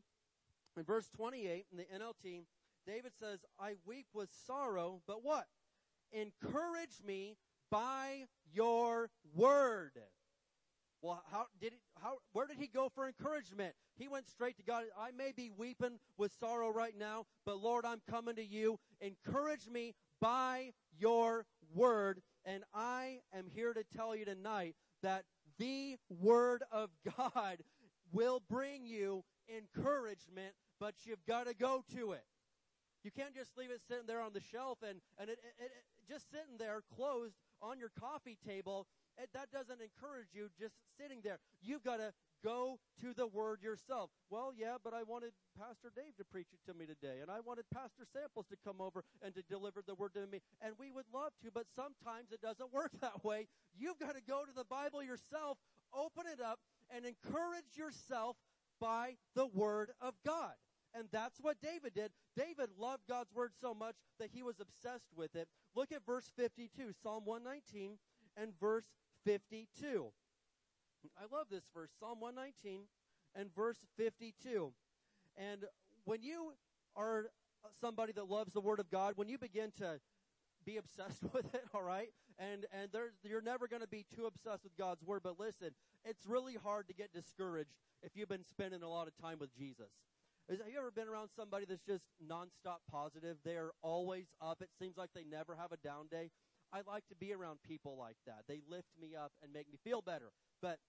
[0.76, 2.44] in verse 28 in the NLT,
[2.86, 5.46] David says, I weep with sorrow, but what?
[6.12, 7.38] Encourage me
[7.72, 9.94] by your word.
[11.04, 13.76] Well, how did it, how, where did he go for encouragement?
[13.98, 14.86] He went straight to God.
[14.98, 18.80] I may be weeping with sorrow right now, but Lord, I'm coming to you.
[19.04, 21.46] Encourage me by your
[21.76, 22.22] word.
[22.46, 25.26] And I am here to tell you tonight that
[25.60, 27.58] the word of God
[28.14, 32.24] will bring you encouragement, but you've got to go to it.
[33.04, 35.72] You can't just leave it sitting there on the shelf and, and it, it, it
[36.08, 38.88] just sitting there closed on your coffee table
[39.34, 41.40] that doesn't encourage you just sitting there.
[41.62, 42.14] You've got to
[42.44, 44.10] Go to the Word yourself.
[44.30, 47.40] Well, yeah, but I wanted Pastor Dave to preach it to me today, and I
[47.40, 50.92] wanted Pastor Samples to come over and to deliver the Word to me, and we
[50.92, 53.48] would love to, but sometimes it doesn't work that way.
[53.78, 55.58] You've got to go to the Bible yourself,
[55.96, 56.60] open it up,
[56.94, 58.36] and encourage yourself
[58.80, 60.54] by the Word of God.
[60.94, 62.12] And that's what David did.
[62.36, 65.48] David loved God's Word so much that he was obsessed with it.
[65.76, 67.98] Look at verse 52, Psalm 119
[68.38, 68.86] and verse
[69.26, 70.12] 52.
[71.18, 72.82] I love this verse, Psalm 119
[73.36, 74.72] and verse 52.
[75.38, 75.66] And
[76.06, 76.54] when you
[76.96, 77.26] are
[77.80, 80.00] somebody that loves the Word of God, when you begin to
[80.66, 82.10] be obsessed with it, all right?
[82.40, 82.90] And and
[83.24, 85.70] you're never going to be too obsessed with God's word, but listen,
[86.04, 89.56] it's really hard to get discouraged if you've been spending a lot of time with
[89.56, 89.92] Jesus.
[90.50, 93.38] Is, have you ever been around somebody that's just nonstop positive?
[93.46, 94.62] They're always up.
[94.62, 96.32] It seems like they never have a down day.
[96.74, 98.46] I like to be around people like that.
[98.48, 100.32] They lift me up and make me feel better.
[100.62, 100.80] But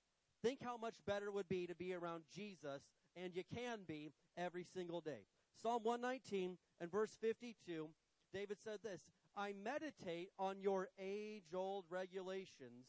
[0.43, 2.83] think how much better it would be to be around Jesus,
[3.17, 5.27] and you can be every single day.
[5.63, 7.89] Psalm 119 and verse 52,
[8.33, 9.01] David said this
[9.37, 12.87] I meditate on your age old regulations.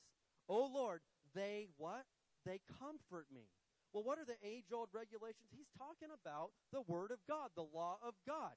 [0.48, 1.02] O Lord,
[1.34, 2.06] they what?
[2.46, 3.50] They comfort me.
[3.94, 5.50] Well, what are the age old regulations?
[5.56, 8.52] He's talking about the Word of God, the law of God.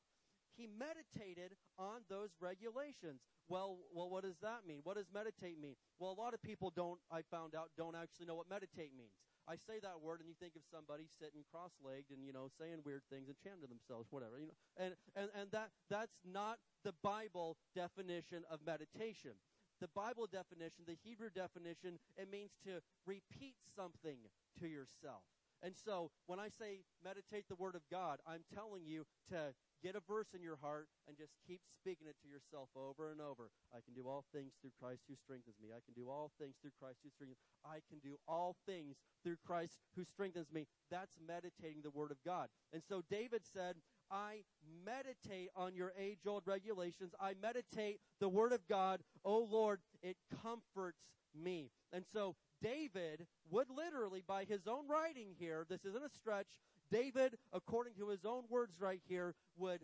[0.58, 3.22] He meditated on those regulations.
[3.46, 4.80] Well, well, what does that mean?
[4.82, 5.78] What does meditate mean?
[6.02, 9.14] Well, a lot of people don't, I found out, don't actually know what meditate means.
[9.46, 12.84] I say that word and you think of somebody sitting cross-legged and, you know, saying
[12.84, 14.58] weird things and chanting to themselves, whatever, you know.
[14.76, 19.38] And, and, and that, that's not the Bible definition of meditation.
[19.80, 24.18] The Bible definition, the Hebrew definition, it means to repeat something
[24.60, 25.22] to yourself.
[25.62, 29.96] And so when I say meditate the Word of God, I'm telling you to get
[29.96, 33.50] a verse in your heart and just keep speaking it to yourself over and over.
[33.72, 35.70] I can do all things through Christ who strengthens me.
[35.70, 37.64] I can do all things through Christ who strengthens me.
[37.64, 40.66] I can do all things through Christ who strengthens me.
[40.90, 42.48] That's meditating the Word of God.
[42.72, 43.76] And so David said,
[44.10, 44.42] I
[44.84, 47.14] meditate on your age old regulations.
[47.20, 49.00] I meditate the Word of God.
[49.24, 51.02] Oh Lord, it comforts
[51.34, 51.70] me.
[51.92, 56.48] And so David would literally, by his own writing here, this isn't a stretch,
[56.90, 59.80] David, according to his own words right here, would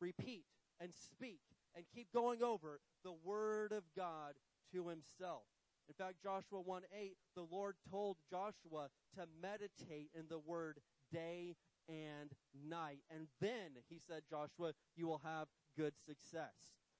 [0.00, 0.44] repeat
[0.80, 1.40] and speak
[1.74, 4.34] and keep going over the Word of God
[4.72, 5.42] to himself.
[5.88, 10.78] In fact, Joshua 1 8, the Lord told Joshua to meditate in the Word
[11.12, 11.56] day
[11.88, 12.30] and
[12.68, 13.00] night.
[13.12, 16.54] And then, he said, Joshua, you will have good success.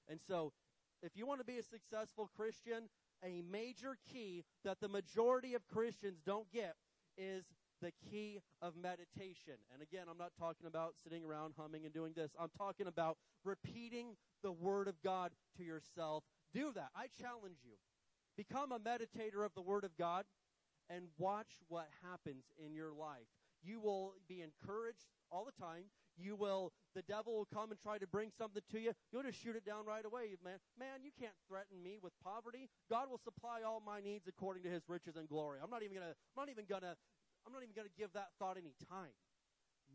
[0.09, 0.51] And so,
[1.01, 2.89] if you want to be a successful Christian,
[3.23, 6.75] a major key that the majority of Christians don't get
[7.17, 7.45] is
[7.81, 9.55] the key of meditation.
[9.73, 12.35] And again, I'm not talking about sitting around humming and doing this.
[12.39, 16.23] I'm talking about repeating the Word of God to yourself.
[16.53, 16.89] Do that.
[16.95, 17.75] I challenge you.
[18.37, 20.25] Become a meditator of the Word of God
[20.89, 23.27] and watch what happens in your life.
[23.63, 25.85] You will be encouraged all the time.
[26.17, 28.91] You will, the devil will come and try to bring something to you.
[29.11, 30.59] You'll just shoot it down right away, man.
[30.77, 32.69] Man, you can't threaten me with poverty.
[32.89, 35.59] God will supply all my needs according to his riches and glory.
[35.63, 36.95] I'm not even gonna, I'm not even gonna,
[37.45, 39.13] I'm not even gonna give that thought any time.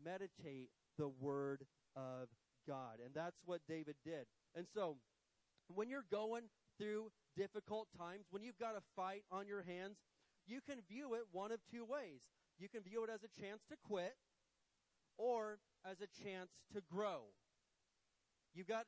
[0.03, 2.29] Meditate the word of
[2.67, 2.99] God.
[3.03, 4.25] And that's what David did.
[4.55, 4.97] And so,
[5.73, 6.43] when you're going
[6.77, 9.97] through difficult times, when you've got a fight on your hands,
[10.45, 12.21] you can view it one of two ways.
[12.57, 14.15] You can view it as a chance to quit
[15.17, 17.33] or as a chance to grow.
[18.53, 18.85] You've got,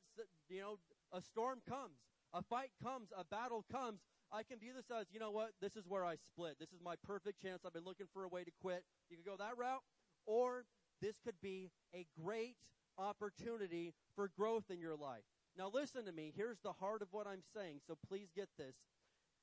[0.50, 0.80] you know,
[1.14, 2.00] a storm comes,
[2.34, 4.02] a fight comes, a battle comes.
[4.32, 6.58] I can view this as, you know what, this is where I split.
[6.60, 7.64] This is my perfect chance.
[7.66, 8.84] I've been looking for a way to quit.
[9.10, 9.82] You could go that route,
[10.26, 10.66] or
[11.02, 12.56] this could be a great
[12.98, 15.24] opportunity for growth in your life.
[15.58, 16.32] Now, listen to me.
[16.36, 18.76] Here's the heart of what I'm saying, so please get this.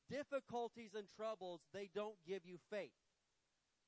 [0.09, 2.93] Difficulties and troubles, they don't give you faith.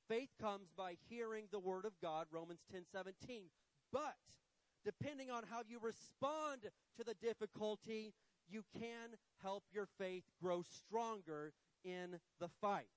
[0.09, 3.43] Faith comes by hearing the word of God, Romans 10 17.
[3.93, 4.15] But
[4.83, 6.63] depending on how you respond
[6.97, 8.13] to the difficulty,
[8.49, 12.87] you can help your faith grow stronger in the fight.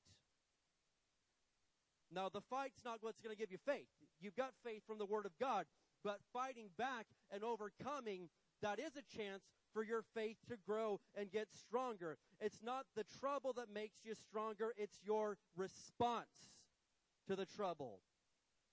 [2.14, 3.86] Now, the fight's not what's going to give you faith.
[4.20, 5.66] You've got faith from the Word of God,
[6.04, 8.28] but fighting back and overcoming,
[8.60, 9.42] that is a chance
[9.72, 12.18] for your faith to grow and get stronger.
[12.40, 16.52] It's not the trouble that makes you stronger, it's your response
[17.26, 18.00] to the trouble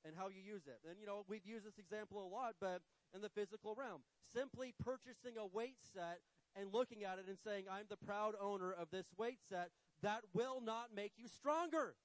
[0.05, 0.79] and how you use it.
[0.89, 2.81] And, you know, we've used this example a lot, but
[3.13, 4.01] in the physical realm,
[4.33, 6.19] simply purchasing a weight set
[6.55, 9.69] and looking at it and saying, I'm the proud owner of this weight set,
[10.01, 11.95] that will not make you stronger.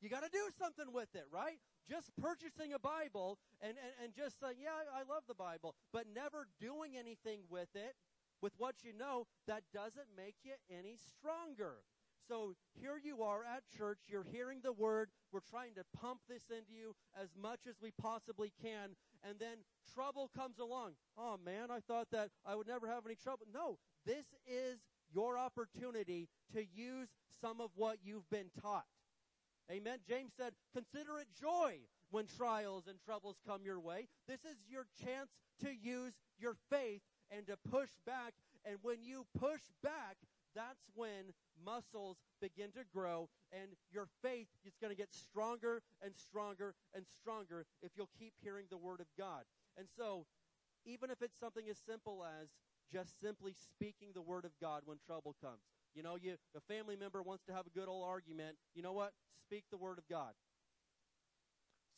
[0.00, 1.58] You got to do something with it, right?
[1.88, 6.06] Just purchasing a Bible and, and, and just saying, yeah, I love the Bible, but
[6.14, 7.96] never doing anything with it,
[8.40, 11.82] with what you know, that doesn't make you any stronger.
[12.28, 16.44] so here you are at church, you're hearing the word, we're trying to pump this
[16.48, 18.90] into you as much as we possibly can,
[19.26, 19.58] and then
[19.94, 20.92] trouble comes along.
[21.18, 23.46] Oh man, I thought that I would never have any trouble.
[23.52, 24.78] No, this is
[25.12, 27.08] your opportunity to use
[27.40, 28.86] some of what you've been taught.
[29.70, 29.98] Amen.
[30.08, 31.74] James said, consider it joy
[32.10, 34.08] when trials and troubles come your way.
[34.26, 35.30] This is your chance
[35.62, 38.34] to use your faith and to push back.
[38.64, 40.16] And when you push back,
[40.54, 41.32] that's when
[41.64, 47.04] muscles begin to grow and your faith is going to get stronger and stronger and
[47.20, 49.44] stronger if you'll keep hearing the word of God.
[49.76, 50.26] And so,
[50.84, 52.48] even if it's something as simple as
[52.92, 55.62] just simply speaking the word of God when trouble comes.
[55.94, 58.56] You know, you a family member wants to have a good old argument.
[58.74, 59.12] You know what?
[59.46, 60.32] Speak the word of God.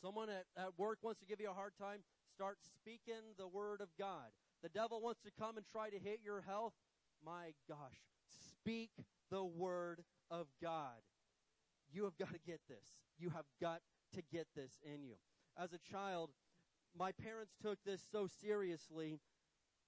[0.01, 1.99] Someone at, at work wants to give you a hard time.
[2.35, 4.33] Start speaking the word of God.
[4.61, 6.73] The devil wants to come and try to hit your health.
[7.23, 8.01] My gosh,
[8.63, 8.91] speak
[9.29, 11.01] the word of God.
[11.91, 12.95] You have got to get this.
[13.17, 13.81] You have got
[14.15, 15.15] to get this in you.
[15.57, 16.29] As a child,
[16.97, 19.19] my parents took this so seriously.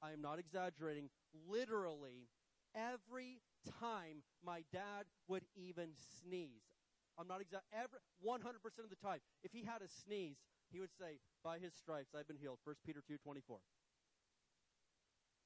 [0.01, 1.09] I am not exaggerating.
[1.47, 2.27] Literally,
[2.75, 3.39] every
[3.79, 5.89] time my dad would even
[6.21, 6.65] sneeze,
[7.17, 7.63] I'm not exact.
[7.71, 10.37] Every 100% of the time, if he had a sneeze,
[10.69, 13.61] he would say, "By his stripes I've been healed." 1 Peter 2:24.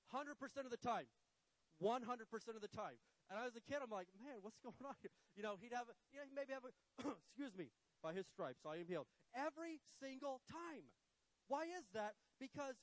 [0.08, 1.08] 100% of the time.
[1.78, 2.98] 100% of the time.
[3.30, 5.14] And I was a kid, I'm like, man, what's going on here?
[5.38, 6.74] You know, he'd have, a, you know, he maybe have a,
[7.30, 7.70] excuse me,
[8.02, 9.08] by his stripes I am healed.
[9.38, 10.90] Every single time.
[11.48, 12.14] Why is that?
[12.40, 12.78] Because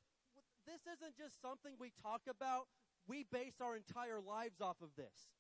[0.67, 2.67] this isn't just something we talk about.
[3.07, 5.31] We base our entire lives off of this.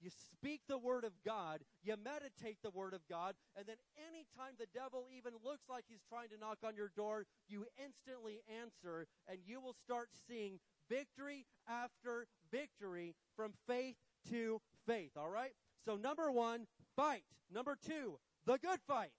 [0.00, 4.56] You speak the word of God, you meditate the word of God, and then anytime
[4.56, 9.06] the devil even looks like he's trying to knock on your door, you instantly answer,
[9.28, 10.58] and you will start seeing
[10.88, 13.96] victory after victory from faith
[14.30, 15.12] to faith.
[15.16, 15.52] All right?
[15.84, 16.66] So, number one,
[16.96, 17.24] fight.
[17.52, 19.12] Number two, the good fight.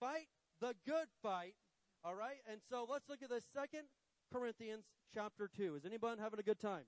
[0.00, 0.26] Fight
[0.60, 1.54] the good fight.
[2.04, 2.38] All right?
[2.50, 3.82] And so let's look at the second
[4.32, 5.76] Corinthians chapter 2.
[5.76, 6.84] Is anyone having a good time?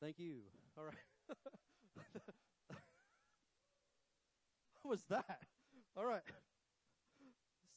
[0.00, 0.42] Thank you.
[0.76, 0.94] All right.
[4.82, 5.40] what was that?
[5.96, 6.22] All right.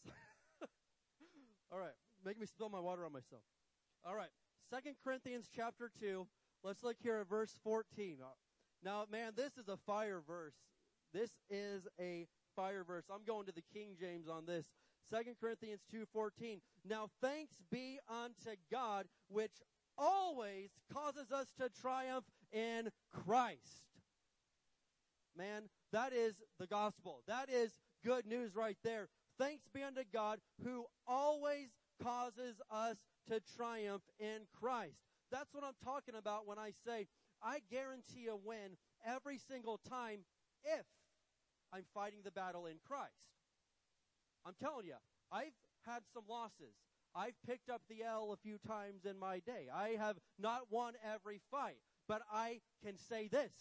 [1.71, 1.93] All right.
[2.25, 3.43] Make me spill my water on myself.
[4.05, 4.29] All right.
[4.69, 6.25] Second Corinthians chapter 2.
[6.63, 8.17] Let's look here at verse 14.
[8.21, 8.27] Uh,
[8.83, 10.55] now, man, this is a fire verse.
[11.13, 13.05] This is a fire verse.
[13.13, 14.65] I'm going to the King James on this.
[15.09, 16.61] Second Corinthians 2:14.
[16.83, 19.61] Now thanks be unto God which
[19.97, 23.85] always causes us to triumph in Christ.
[25.37, 27.21] Man, that is the gospel.
[27.27, 29.09] That is good news right there.
[29.37, 31.69] Thanks be unto God who always
[32.01, 32.97] causes us
[33.29, 35.01] to triumph in Christ.
[35.31, 37.07] That's what I'm talking about when I say
[37.41, 40.19] I guarantee a win every single time
[40.63, 40.85] if
[41.73, 43.11] I'm fighting the battle in Christ.
[44.45, 44.95] I'm telling you,
[45.31, 45.53] I've
[45.85, 46.75] had some losses.
[47.15, 49.67] I've picked up the L a few times in my day.
[49.73, 53.53] I have not won every fight, but I can say this.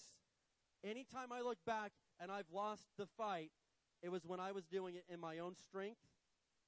[0.84, 3.50] Anytime I look back and I've lost the fight,
[4.02, 6.00] it was when I was doing it in my own strength,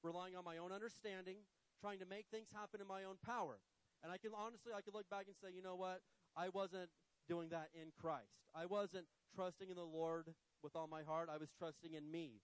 [0.01, 1.37] relying on my own understanding,
[1.81, 3.59] trying to make things happen in my own power.
[4.03, 6.01] And I can honestly, I can look back and say, you know what?
[6.35, 6.89] I wasn't
[7.27, 8.37] doing that in Christ.
[8.53, 9.05] I wasn't
[9.35, 11.29] trusting in the Lord with all my heart.
[11.33, 12.41] I was trusting in me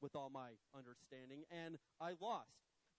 [0.00, 2.50] with all my understanding, and I lost.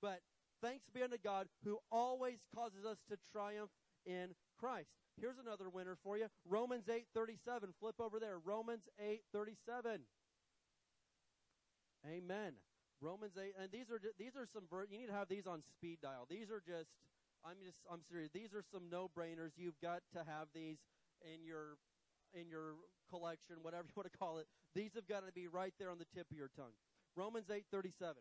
[0.02, 0.22] But
[0.62, 3.72] thanks be unto God who always causes us to triumph
[4.06, 4.90] in Christ.
[5.20, 6.28] Here's another winner for you.
[6.48, 7.74] Romans 8:37.
[7.80, 8.40] Flip over there.
[8.40, 10.06] Romans 8:37.
[12.06, 12.54] Amen.
[13.06, 16.02] Romans 8 and these are these are some you need to have these on speed
[16.02, 16.26] dial.
[16.26, 16.90] These are just
[17.46, 18.34] I'm just I'm serious.
[18.34, 19.54] These are some no-brainers.
[19.54, 20.82] You've got to have these
[21.22, 21.78] in your
[22.34, 22.82] in your
[23.14, 24.50] collection, whatever you want to call it.
[24.74, 26.74] These have got to be right there on the tip of your tongue.
[27.14, 28.18] Romans 8:37.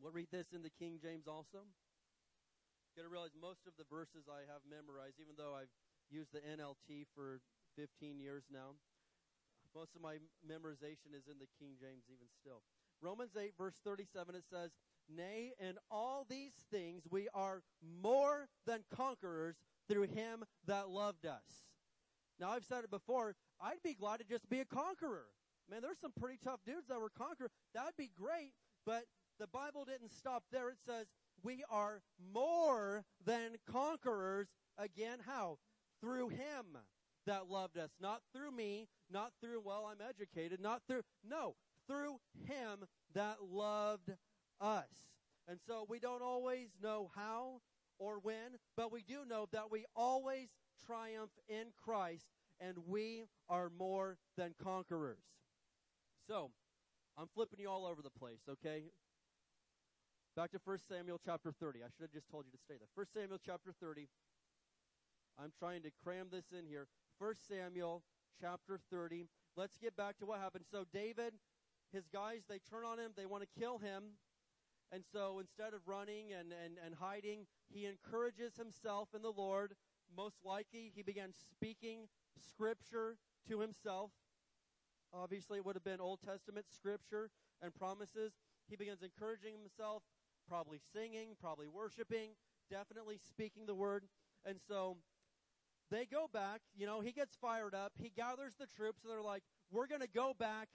[0.00, 1.60] We'll read this in the King James also.
[1.60, 5.72] You got to realize most of the verses I have memorized, even though I've
[6.08, 7.44] used the NLT for
[7.76, 8.80] 15 years now.
[9.76, 10.14] Most of my
[10.48, 12.62] memorization is in the King James, even still.
[13.02, 14.70] Romans 8, verse 37, it says,
[15.14, 17.60] Nay, in all these things we are
[18.02, 19.56] more than conquerors
[19.86, 21.66] through him that loved us.
[22.40, 25.26] Now, I've said it before, I'd be glad to just be a conqueror.
[25.70, 27.50] Man, there's some pretty tough dudes that were conquerors.
[27.74, 28.52] That would be great,
[28.86, 29.04] but
[29.38, 30.70] the Bible didn't stop there.
[30.70, 31.06] It says,
[31.42, 32.00] we are
[32.32, 34.48] more than conquerors.
[34.78, 35.58] Again, how?
[36.00, 36.78] Through Him
[37.26, 37.90] that loved us.
[38.00, 41.54] Not through me, not through, well, I'm educated, not through, no,
[41.86, 44.10] through Him that loved
[44.60, 44.88] us.
[45.48, 47.60] And so we don't always know how
[47.98, 50.48] or when, but we do know that we always
[50.86, 52.26] triumph in Christ
[52.60, 55.22] and we are more than conquerors.
[56.28, 56.50] So,
[57.18, 58.84] I'm flipping you all over the place, okay?
[60.36, 61.80] Back to 1 Samuel chapter 30.
[61.80, 62.88] I should have just told you to stay there.
[62.94, 64.08] 1 Samuel chapter 30.
[65.38, 66.88] I'm trying to cram this in here.
[67.18, 68.02] 1 Samuel
[68.40, 69.26] chapter 30.
[69.56, 70.64] Let's get back to what happened.
[70.70, 71.32] So David,
[71.92, 73.12] his guys, they turn on him.
[73.16, 74.02] They want to kill him.
[74.92, 79.74] And so instead of running and, and, and hiding, he encourages himself in the Lord.
[80.14, 82.08] Most likely, he began speaking
[82.50, 83.16] scripture
[83.48, 84.10] to himself.
[85.12, 87.30] Obviously, it would have been Old Testament scripture
[87.62, 88.32] and promises.
[88.68, 90.02] He begins encouraging himself,
[90.46, 92.30] probably singing, probably worshiping,
[92.70, 94.04] definitely speaking the word.
[94.44, 94.98] And so
[95.90, 97.92] they go back, you know, he gets fired up.
[98.00, 100.68] He gathers the troops, and they're like, we're going to go back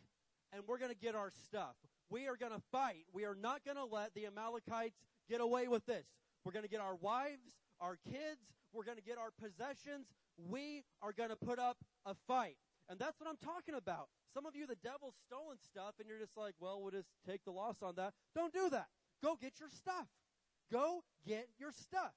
[0.54, 1.76] and we're going to get our stuff.
[2.10, 3.06] We are going to fight.
[3.14, 4.98] We are not going to let the Amalekites
[5.30, 6.06] get away with this.
[6.44, 8.42] We're going to get our wives, our kids,
[8.74, 10.08] we're going to get our possessions.
[10.50, 12.58] We are going to put up a fight.
[12.90, 14.08] And that's what I'm talking about.
[14.34, 17.44] Some of you, the devil's stolen stuff, and you're just like, well, we'll just take
[17.46, 18.14] the loss on that.
[18.36, 18.88] Don't do that.
[19.22, 20.08] Go get your stuff.
[20.72, 22.14] Go get your stuff.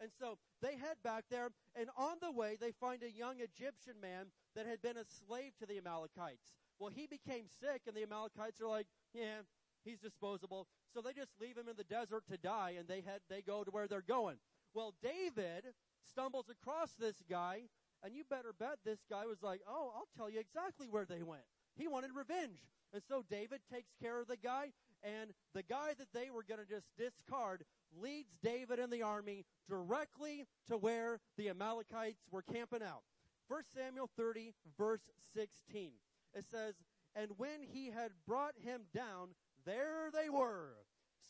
[0.00, 4.00] And so they head back there, and on the way, they find a young Egyptian
[4.00, 6.54] man that had been a slave to the Amalekites.
[6.78, 9.42] Well, he became sick, and the Amalekites are like, yeah,
[9.84, 10.68] he's disposable.
[10.94, 13.64] So they just leave him in the desert to die, and they head, they go
[13.64, 14.36] to where they're going.
[14.74, 15.64] Well, David
[16.08, 17.62] stumbles across this guy,
[18.04, 21.22] and you better bet this guy was like, oh, I'll tell you exactly where they
[21.22, 21.42] went.
[21.74, 22.62] He wanted revenge.
[22.92, 24.72] And so David takes care of the guy,
[25.02, 27.64] and the guy that they were going to just discard
[28.00, 33.02] leads David and the army directly to where the Amalekites were camping out.
[33.48, 35.92] 1 Samuel 30, verse 16.
[36.34, 36.74] It says,
[37.14, 39.30] And when he had brought him down,
[39.64, 40.74] there they were,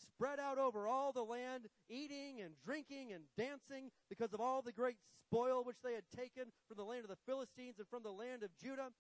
[0.01, 4.73] spread out over all the land, eating and drinking and dancing because of all the
[4.73, 4.97] great
[5.27, 8.43] spoil which they had taken from the land of the Philistines and from the land
[8.43, 8.91] of Judah.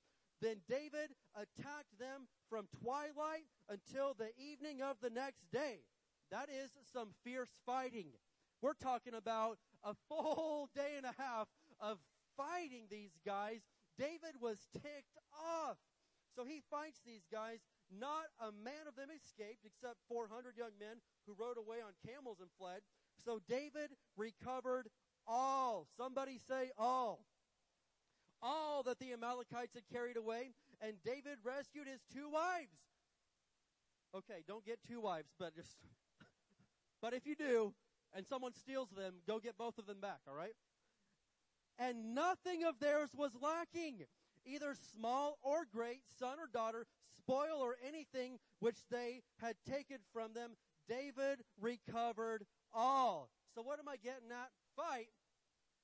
[0.40, 5.80] Then David attacked them from twilight until the evening of the next day.
[6.30, 8.08] That is some fierce fighting.
[8.60, 11.48] We're talking about a full day and a half
[11.80, 11.98] of
[12.36, 13.60] fighting these guys.
[13.98, 15.78] David was ticked off.
[16.36, 17.58] So he fights these guys.
[17.90, 22.38] Not a man of them escaped except 400 young men who rode away on camels
[22.40, 22.80] and fled.
[23.24, 24.88] So David recovered
[25.26, 25.86] all.
[25.96, 27.24] Somebody say all.
[28.40, 30.52] All that the Amalekites had carried away.
[30.80, 32.76] And David rescued his two wives.
[34.14, 35.76] Okay, don't get two wives, but just,
[37.02, 37.74] but if you do,
[38.14, 40.54] and someone steals them, go get both of them back, alright?
[41.78, 44.04] And nothing of theirs was lacking
[44.46, 46.86] either small or great, son or daughter,
[47.18, 50.52] spoil or anything which they had taken from them,
[50.88, 53.30] David recovered all.
[53.54, 54.50] So what am I getting at?
[54.76, 55.08] Fight.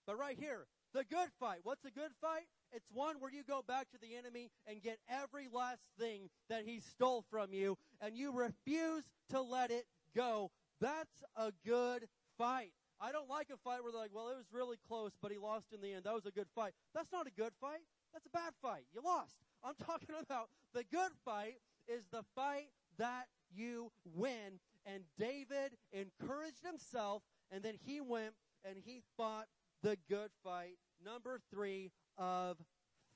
[0.06, 1.60] But right here, the good fight.
[1.62, 2.46] What's a good fight?
[2.74, 6.64] It's one where you go back to the enemy and get every last thing that
[6.66, 10.50] he stole from you and you refuse to let it go.
[10.80, 12.72] That's a good fight.
[13.00, 15.38] I don't like a fight where they're like, well, it was really close, but he
[15.38, 16.04] lost in the end.
[16.04, 16.72] That was a good fight.
[16.94, 17.82] That's not a good fight.
[18.12, 18.86] That's a bad fight.
[18.92, 19.36] You lost.
[19.62, 24.58] I'm talking about the good fight is the fight that you win.
[24.86, 27.22] And David encouraged himself,
[27.52, 29.46] and then he went and he fought
[29.82, 30.76] the good fight.
[31.04, 32.56] Number three of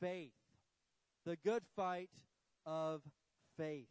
[0.01, 0.33] faith.
[1.25, 2.11] The good fight
[2.67, 3.03] of
[3.57, 3.89] faith.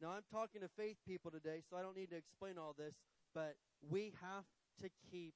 [0.00, 2.94] Now, I'm talking to faith people today, so I don't need to explain all this,
[3.34, 3.56] but
[3.90, 4.44] we have
[4.82, 5.34] to keep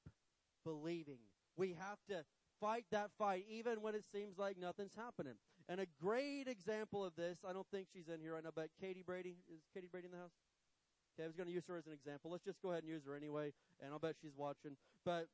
[0.63, 1.19] believing.
[1.57, 2.23] We have to
[2.61, 5.33] fight that fight even when it seems like nothing's happening.
[5.67, 8.69] And a great example of this, I don't think she's in here right now, but
[8.79, 9.35] Katie Brady.
[9.51, 10.31] Is Katie Brady in the house?
[11.15, 12.31] Okay, I was going to use her as an example.
[12.31, 14.75] Let's just go ahead and use her anyway, and I'll bet she's watching.
[15.05, 15.27] But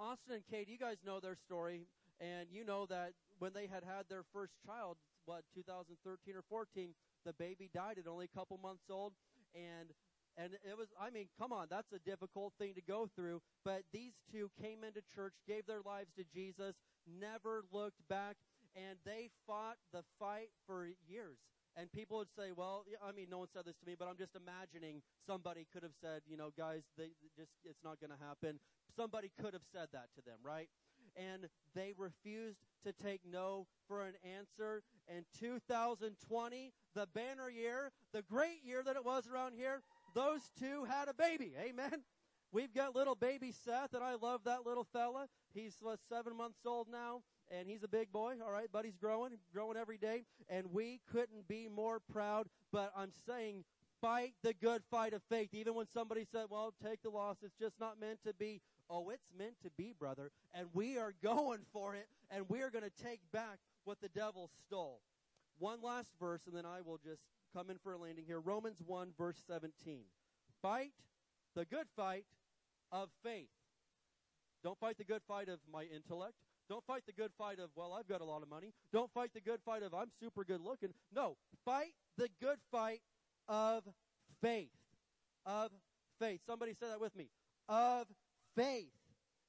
[0.00, 1.84] Austin and Kate, you guys know their story,
[2.20, 4.96] and you know that when they had had their first child,
[5.26, 5.92] what, 2013
[6.34, 6.94] or 14,
[7.26, 9.12] the baby died at only a couple months old,
[9.54, 9.92] and
[10.38, 13.42] and it was, I mean, come on, that's a difficult thing to go through.
[13.64, 18.36] But these two came into church, gave their lives to Jesus, never looked back,
[18.74, 21.36] and they fought the fight for years.
[21.76, 24.16] And people would say, well, I mean, no one said this to me, but I'm
[24.16, 28.22] just imagining somebody could have said, you know, guys, they just, it's not going to
[28.24, 28.58] happen.
[28.96, 30.68] Somebody could have said that to them, right?
[31.16, 34.82] And they refused to take no for an answer.
[35.08, 39.82] And 2020, the banner year, the great year that it was around here,
[40.14, 41.52] those two had a baby.
[41.60, 42.02] Amen.
[42.52, 45.28] We've got little baby Seth, and I love that little fella.
[45.54, 48.34] He's what, seven months old now, and he's a big boy.
[48.44, 52.48] All right, but he's growing, growing every day, and we couldn't be more proud.
[52.72, 53.64] But I'm saying
[54.00, 55.50] fight the good fight of faith.
[55.52, 58.60] Even when somebody said, well, take the loss, it's just not meant to be.
[58.90, 60.32] Oh, it's meant to be, brother.
[60.52, 64.08] And we are going for it, and we are going to take back what the
[64.08, 65.00] devil stole.
[65.58, 67.22] One last verse, and then I will just
[67.54, 68.40] come in for a landing here.
[68.40, 70.00] Romans 1, verse 17.
[70.60, 70.92] Fight
[71.54, 72.24] the good fight
[72.90, 73.48] of faith.
[74.64, 76.34] Don't fight the good fight of my intellect.
[76.68, 78.72] Don't fight the good fight of, well, I've got a lot of money.
[78.92, 80.90] Don't fight the good fight of, I'm super good looking.
[81.14, 83.00] No, fight the good fight
[83.48, 83.82] of
[84.40, 84.70] faith.
[85.46, 85.70] Of
[86.18, 86.40] faith.
[86.46, 87.28] Somebody say that with me.
[87.68, 88.06] Of
[88.56, 88.92] faith.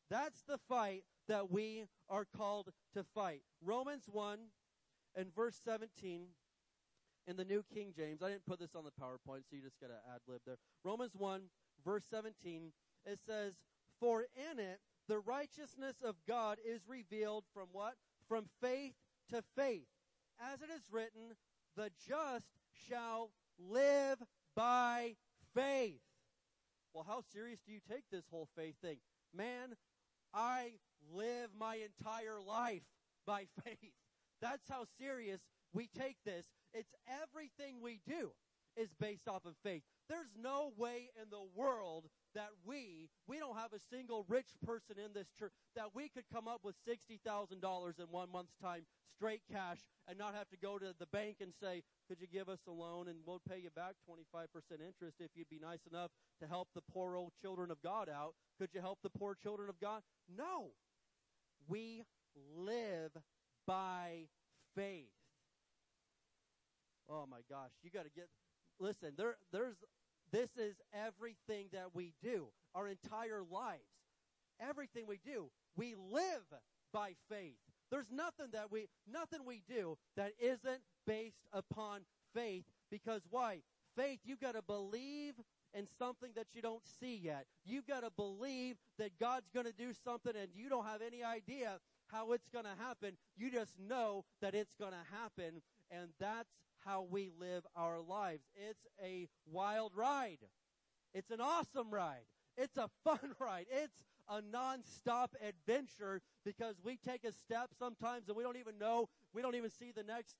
[0.09, 3.41] That's the fight that we are called to fight.
[3.63, 4.39] Romans 1
[5.15, 6.25] and verse 17
[7.27, 8.21] in the New King James.
[8.21, 10.57] I didn't put this on the PowerPoint, so you just got to ad lib there.
[10.83, 11.41] Romans 1
[11.83, 12.71] verse 17.
[13.05, 13.53] It says,
[13.99, 17.93] For in it the righteousness of God is revealed from what?
[18.27, 18.93] From faith
[19.29, 19.87] to faith.
[20.39, 21.35] As it is written,
[21.75, 22.47] the just
[22.87, 24.17] shall live
[24.55, 25.15] by
[25.53, 26.01] faith.
[26.93, 28.97] Well, how serious do you take this whole faith thing?
[29.33, 29.75] Man,
[30.33, 30.73] I
[31.13, 32.83] live my entire life
[33.25, 33.93] by faith.
[34.41, 35.39] That's how serious
[35.73, 36.47] we take this.
[36.73, 38.31] It's everything we do
[38.75, 39.83] is based off of faith.
[40.09, 42.05] There's no way in the world
[42.35, 46.25] that we, we don't have a single rich person in this church, that we could
[46.31, 48.83] come up with $60,000 in one month's time,
[49.15, 52.49] straight cash, and not have to go to the bank and say, could you give
[52.49, 56.11] us a loan and we'll pay you back 25% interest if you'd be nice enough
[56.41, 58.33] to help the poor old children of God out?
[58.57, 60.01] Could you help the poor children of God?
[60.35, 60.71] No.
[61.67, 62.03] We
[62.55, 63.11] live
[63.67, 64.27] by
[64.75, 65.11] faith.
[67.09, 68.29] Oh my gosh, you got to get
[68.79, 69.75] listen, there there's
[70.31, 73.81] this is everything that we do, our entire lives.
[74.59, 76.45] Everything we do, we live
[76.93, 77.57] by faith.
[77.89, 82.01] There's nothing that we, nothing we do that isn't based upon
[82.33, 83.59] faith because why?
[83.97, 85.33] Faith, you've got to believe
[85.73, 87.45] in something that you don't see yet.
[87.65, 91.23] You've got to believe that God's going to do something and you don't have any
[91.23, 93.17] idea how it's going to happen.
[93.37, 96.49] You just know that it's going to happen and that's
[96.85, 98.43] how we live our lives.
[98.55, 100.39] It's a wild ride.
[101.13, 102.25] It's an awesome ride.
[102.57, 103.65] It's a fun ride.
[103.71, 109.09] It's a non-stop adventure because we take a step sometimes and we don't even know,
[109.33, 110.35] we don't even see the next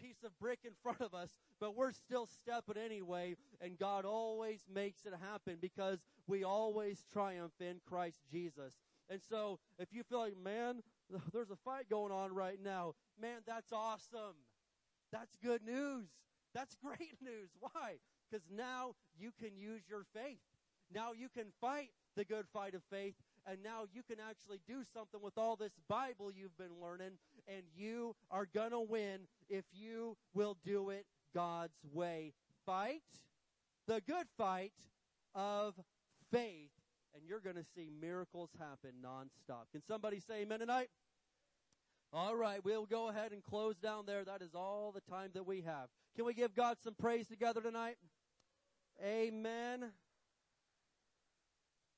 [0.00, 4.64] piece of brick in front of us, but we're still stepping anyway, and God always
[4.72, 8.74] makes it happen because we always triumph in Christ Jesus.
[9.10, 10.82] And so, if you feel like, man,
[11.32, 14.34] there's a fight going on right now, man, that's awesome.
[15.14, 16.08] That's good news.
[16.54, 17.50] That's great news.
[17.60, 17.98] Why?
[18.28, 20.40] Because now you can use your faith.
[20.92, 23.14] Now you can fight the good fight of faith,
[23.46, 27.12] and now you can actually do something with all this Bible you've been learning,
[27.46, 32.32] and you are going to win if you will do it God's way.
[32.66, 33.02] Fight
[33.86, 34.72] the good fight
[35.34, 35.74] of
[36.32, 36.70] faith,
[37.14, 39.70] and you're going to see miracles happen nonstop.
[39.72, 40.88] Can somebody say amen tonight?
[42.16, 44.24] All right, we'll go ahead and close down there.
[44.24, 45.88] That is all the time that we have.
[46.14, 47.96] Can we give God some praise together tonight?
[49.04, 49.86] Amen.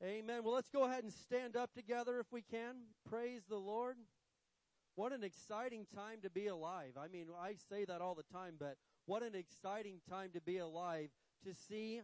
[0.03, 0.43] Amen.
[0.43, 2.77] Well, let's go ahead and stand up together if we can.
[3.11, 3.99] Praise the Lord.
[4.95, 6.93] What an exciting time to be alive.
[6.99, 10.57] I mean, I say that all the time, but what an exciting time to be
[10.57, 11.11] alive
[11.45, 12.01] to see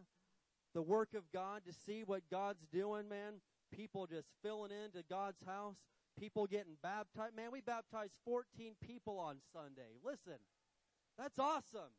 [0.74, 3.40] the work of God, to see what God's doing, man.
[3.74, 5.78] People just filling into God's house
[6.18, 7.36] people getting baptized.
[7.36, 9.96] Man, we baptized 14 people on Sunday.
[10.04, 10.38] Listen,
[11.18, 11.92] that's awesome.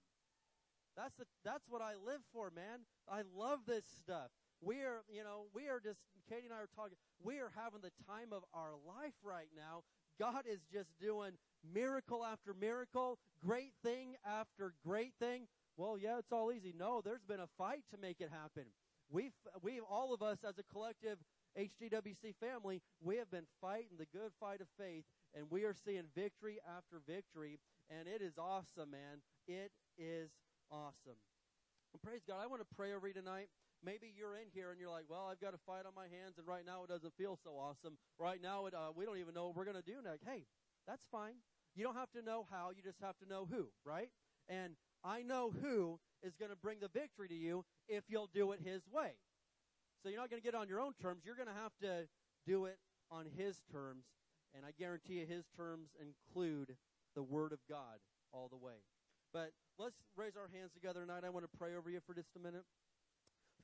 [0.96, 2.86] That's the, that's what I live for, man.
[3.10, 4.30] I love this stuff.
[4.62, 6.00] We are, you know, we are just,
[6.30, 9.84] Katie and I are talking, we are having the time of our life right now.
[10.20, 11.32] God is just doing
[11.74, 15.48] miracle after miracle, great thing after great thing.
[15.76, 16.74] Well, yeah, it's all easy.
[16.78, 18.66] No, there's been a fight to make it happen.
[19.10, 21.18] We've, we've, all of us as a collective
[21.58, 25.04] HDWC family, we have been fighting the good fight of faith,
[25.36, 29.22] and we are seeing victory after victory, and it is awesome, man.
[29.48, 30.32] It is
[30.72, 31.18] awesome.
[31.94, 32.42] And praise God.
[32.42, 33.50] I want to pray over you tonight.
[33.86, 36.40] Maybe you're in here and you're like, well, I've got a fight on my hands,
[36.40, 37.98] and right now it doesn't feel so awesome.
[38.18, 40.24] Right now, it, uh, we don't even know what we're going to do next.
[40.26, 40.46] Hey,
[40.88, 41.36] that's fine.
[41.76, 44.10] You don't have to know how, you just have to know who, right?
[44.48, 48.54] And I know who is going to bring the victory to you if you'll do
[48.54, 49.14] it his way.
[50.04, 51.22] So you're not going to get it on your own terms.
[51.26, 52.08] You're going to have to
[52.46, 52.78] do it
[53.10, 54.04] on His terms.
[54.56, 56.76] And I guarantee you, His terms include
[57.16, 58.84] the Word of God all the way.
[59.32, 61.24] But let's raise our hands together tonight.
[61.26, 62.66] I want to pray over you for just a minute.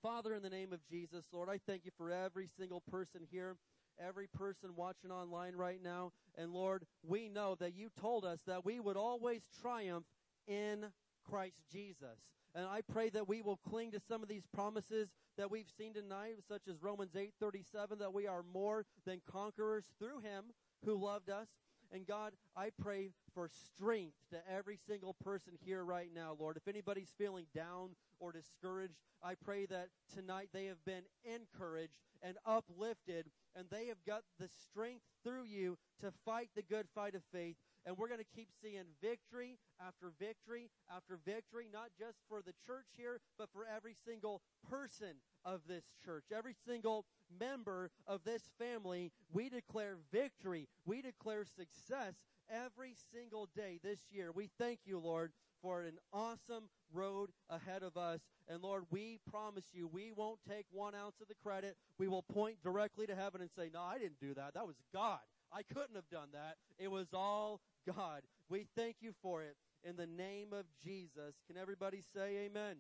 [0.02, 3.58] Father, in the name of Jesus, Lord, I thank you for every single person here,
[4.00, 6.14] every person watching online right now.
[6.38, 10.06] And Lord, we know that you told us that we would always triumph
[10.48, 10.86] in
[11.30, 12.18] Christ Jesus.
[12.56, 15.94] And I pray that we will cling to some of these promises that we've seen
[15.94, 21.30] tonight, such as Romans 8:37 that we are more than conquerors through him who loved
[21.30, 21.48] us.
[21.92, 26.56] And God, I pray for strength to every single person here right now, Lord.
[26.58, 32.38] If anybody's feeling down or discouraged, I pray that tonight they have been encouraged and
[32.46, 37.24] uplifted and they have got the strength through you to fight the good fight of
[37.32, 37.56] faith.
[37.86, 42.54] And we're going to keep seeing victory after victory after victory, not just for the
[42.66, 45.16] church here, but for every single person
[45.46, 47.06] of this church, every single
[47.40, 49.12] member of this family.
[49.32, 50.68] We declare victory.
[50.86, 52.16] We declare success
[52.50, 54.32] every single day this year.
[54.34, 58.22] We thank you, Lord, for an awesome road ahead of us.
[58.48, 61.76] And Lord, we promise you, we won't take one ounce of the credit.
[61.98, 64.54] We will point directly to heaven and say, No, I didn't do that.
[64.56, 65.20] That was God.
[65.52, 66.58] I couldn't have done that.
[66.78, 68.22] It was all God.
[68.50, 71.36] We thank you for it in the name of Jesus.
[71.48, 72.78] Can everybody say amen?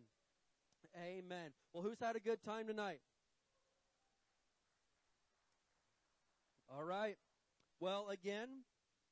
[0.97, 1.51] Amen.
[1.73, 2.99] Well, who's had a good time tonight?
[6.75, 7.17] All right.
[7.79, 8.49] Well, again,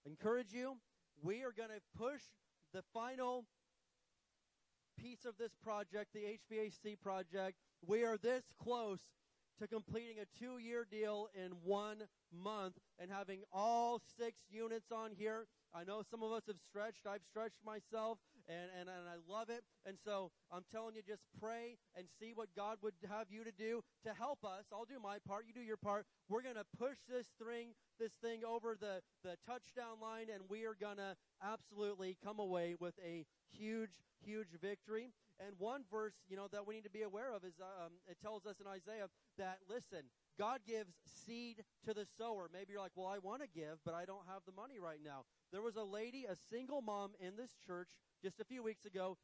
[0.05, 0.78] encourage you.
[1.24, 2.22] We are going to push
[2.74, 3.45] the final
[4.97, 7.58] piece of this project, the HVAC project.
[7.86, 8.99] We are this close
[9.60, 15.12] to completing a two year deal in one month and having all six units on
[15.18, 15.47] here.
[15.74, 17.05] I know some of us have stretched.
[17.05, 19.64] I've stretched myself and, and, and I love it.
[19.86, 23.51] And so I'm telling you, just pray and see what God would have you to
[23.51, 24.66] do to help us.
[24.72, 25.45] I'll do my part.
[25.47, 26.05] You do your part.
[26.30, 30.66] We're going to push this thing, this thing over the, the touchdown line and we
[30.66, 33.91] are going to absolutely come away with a huge,
[34.24, 35.12] huge victory.
[35.39, 38.17] And one verse, you know, that we need to be aware of is, um, it
[38.21, 39.07] tells us in Isaiah
[39.38, 40.93] that, listen, God gives
[41.25, 42.49] seed to the sower.
[42.51, 44.99] Maybe you're like, well, I want to give, but I don't have the money right
[45.03, 45.25] now.
[45.51, 47.89] There was a lady, a single mom in this church
[48.23, 49.17] just a few weeks ago.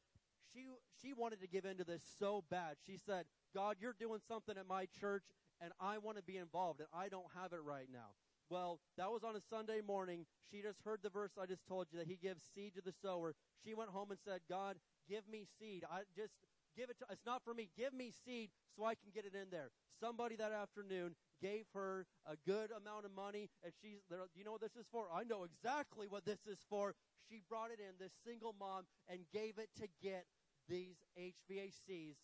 [0.53, 0.65] She,
[1.01, 2.75] she wanted to give into this so bad.
[2.85, 5.23] She said, God, you're doing something at my church
[5.61, 8.13] and I want to be involved and I don't have it right now.
[8.49, 10.25] Well, that was on a Sunday morning.
[10.51, 12.93] She just heard the verse I just told you that he gives seed to the
[13.01, 13.33] sower.
[13.65, 14.75] She went home and said, God,
[15.09, 15.83] give me seed.
[15.89, 16.33] I just
[16.75, 17.69] give it to, it's not for me.
[17.77, 19.69] Give me seed so I can get it in there.
[19.99, 24.27] Somebody that afternoon gave her a good amount of money and she's there.
[24.35, 25.07] You know what this is for?
[25.13, 26.95] I know exactly what this is for.
[27.29, 30.25] She brought it in, this single mom, and gave it to get
[30.67, 32.15] these HVACs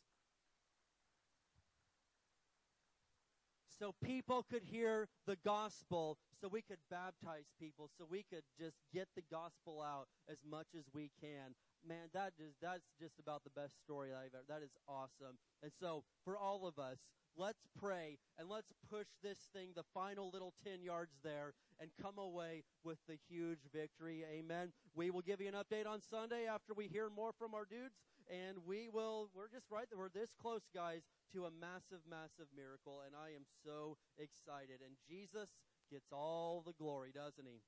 [3.80, 8.78] so people could hear the gospel, so we could baptize people, so we could just
[8.94, 11.56] get the gospel out as much as we can.
[11.88, 14.44] Man, that is that's just about the best story I've ever.
[14.50, 15.40] That is awesome.
[15.64, 16.98] And so, for all of us,
[17.38, 22.18] let's pray and let's push this thing the final little 10 yards there and come
[22.18, 24.24] away with the huge victory.
[24.30, 24.72] Amen.
[24.96, 27.96] We will give you an update on Sunday after we hear more from our dudes
[28.30, 31.02] and we will we're just right we're this close guys
[31.34, 35.50] to a massive massive miracle and I am so excited and Jesus
[35.90, 37.62] gets all the glory, doesn't he?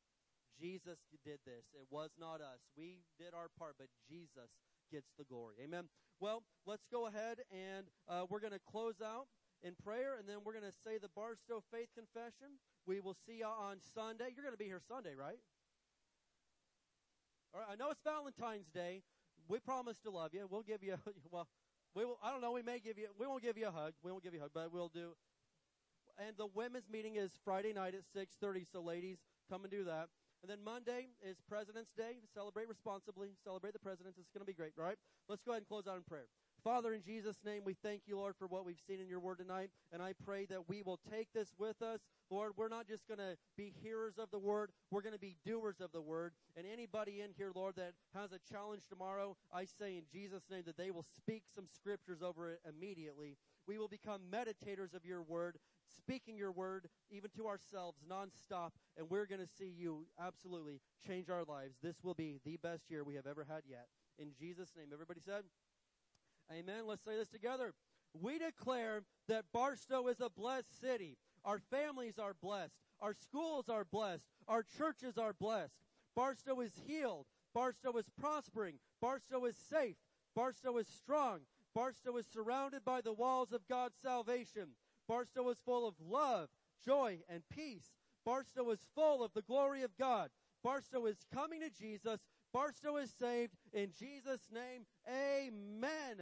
[0.59, 1.65] Jesus did this.
[1.73, 2.61] It was not us.
[2.77, 4.51] We did our part, but Jesus
[4.91, 5.55] gets the glory.
[5.63, 5.89] Amen.
[6.19, 9.25] Well, let's go ahead and uh, we're going to close out
[9.63, 12.61] in prayer, and then we're going to say the Barstow Faith Confession.
[12.85, 14.25] We will see you on Sunday.
[14.35, 15.39] You're going to be here Sunday, right?
[17.53, 17.69] All right.
[17.71, 19.03] I know it's Valentine's Day.
[19.47, 20.47] We promise to love you.
[20.49, 20.95] We'll give you
[21.31, 21.47] well.
[21.93, 22.17] We will.
[22.23, 22.51] I don't know.
[22.53, 23.07] We may give you.
[23.19, 23.93] We won't give you a hug.
[24.03, 25.11] We won't give you a hug, but we'll do.
[26.17, 28.65] And the women's meeting is Friday night at six thirty.
[28.71, 29.17] So ladies,
[29.49, 30.07] come and do that.
[30.41, 32.17] And then Monday is President's Day.
[32.33, 33.29] Celebrate responsibly.
[33.43, 34.17] Celebrate the presidents.
[34.17, 34.97] It's going to be great, right?
[35.29, 36.25] Let's go ahead and close out in prayer.
[36.63, 39.39] Father, in Jesus' name, we thank you, Lord, for what we've seen in your word
[39.39, 39.71] tonight.
[39.91, 42.01] And I pray that we will take this with us.
[42.29, 45.37] Lord, we're not just going to be hearers of the word, we're going to be
[45.43, 46.33] doers of the word.
[46.55, 50.61] And anybody in here, Lord, that has a challenge tomorrow, I say in Jesus' name
[50.67, 53.37] that they will speak some scriptures over it immediately.
[53.67, 55.57] We will become meditators of your word,
[55.97, 58.71] speaking your word even to ourselves nonstop.
[58.97, 61.77] And we're going to see you absolutely change our lives.
[61.81, 63.87] This will be the best year we have ever had yet.
[64.19, 65.43] In Jesus' name, everybody said,
[66.51, 66.85] Amen.
[66.85, 67.73] Let's say this together.
[68.19, 71.17] We declare that Barstow is a blessed city.
[71.45, 72.73] Our families are blessed.
[72.99, 74.23] Our schools are blessed.
[74.47, 75.73] Our churches are blessed.
[76.15, 77.25] Barstow is healed.
[77.53, 78.75] Barstow is prospering.
[79.01, 79.95] Barstow is safe.
[80.35, 81.39] Barstow is strong.
[81.73, 84.69] Barstow is surrounded by the walls of God's salvation.
[85.07, 86.49] Barstow is full of love,
[86.85, 87.91] joy, and peace.
[88.25, 90.29] Barstow is full of the glory of God.
[90.63, 92.19] Barstow is coming to Jesus.
[92.53, 93.53] Barstow is saved.
[93.73, 96.17] In Jesus' name, amen.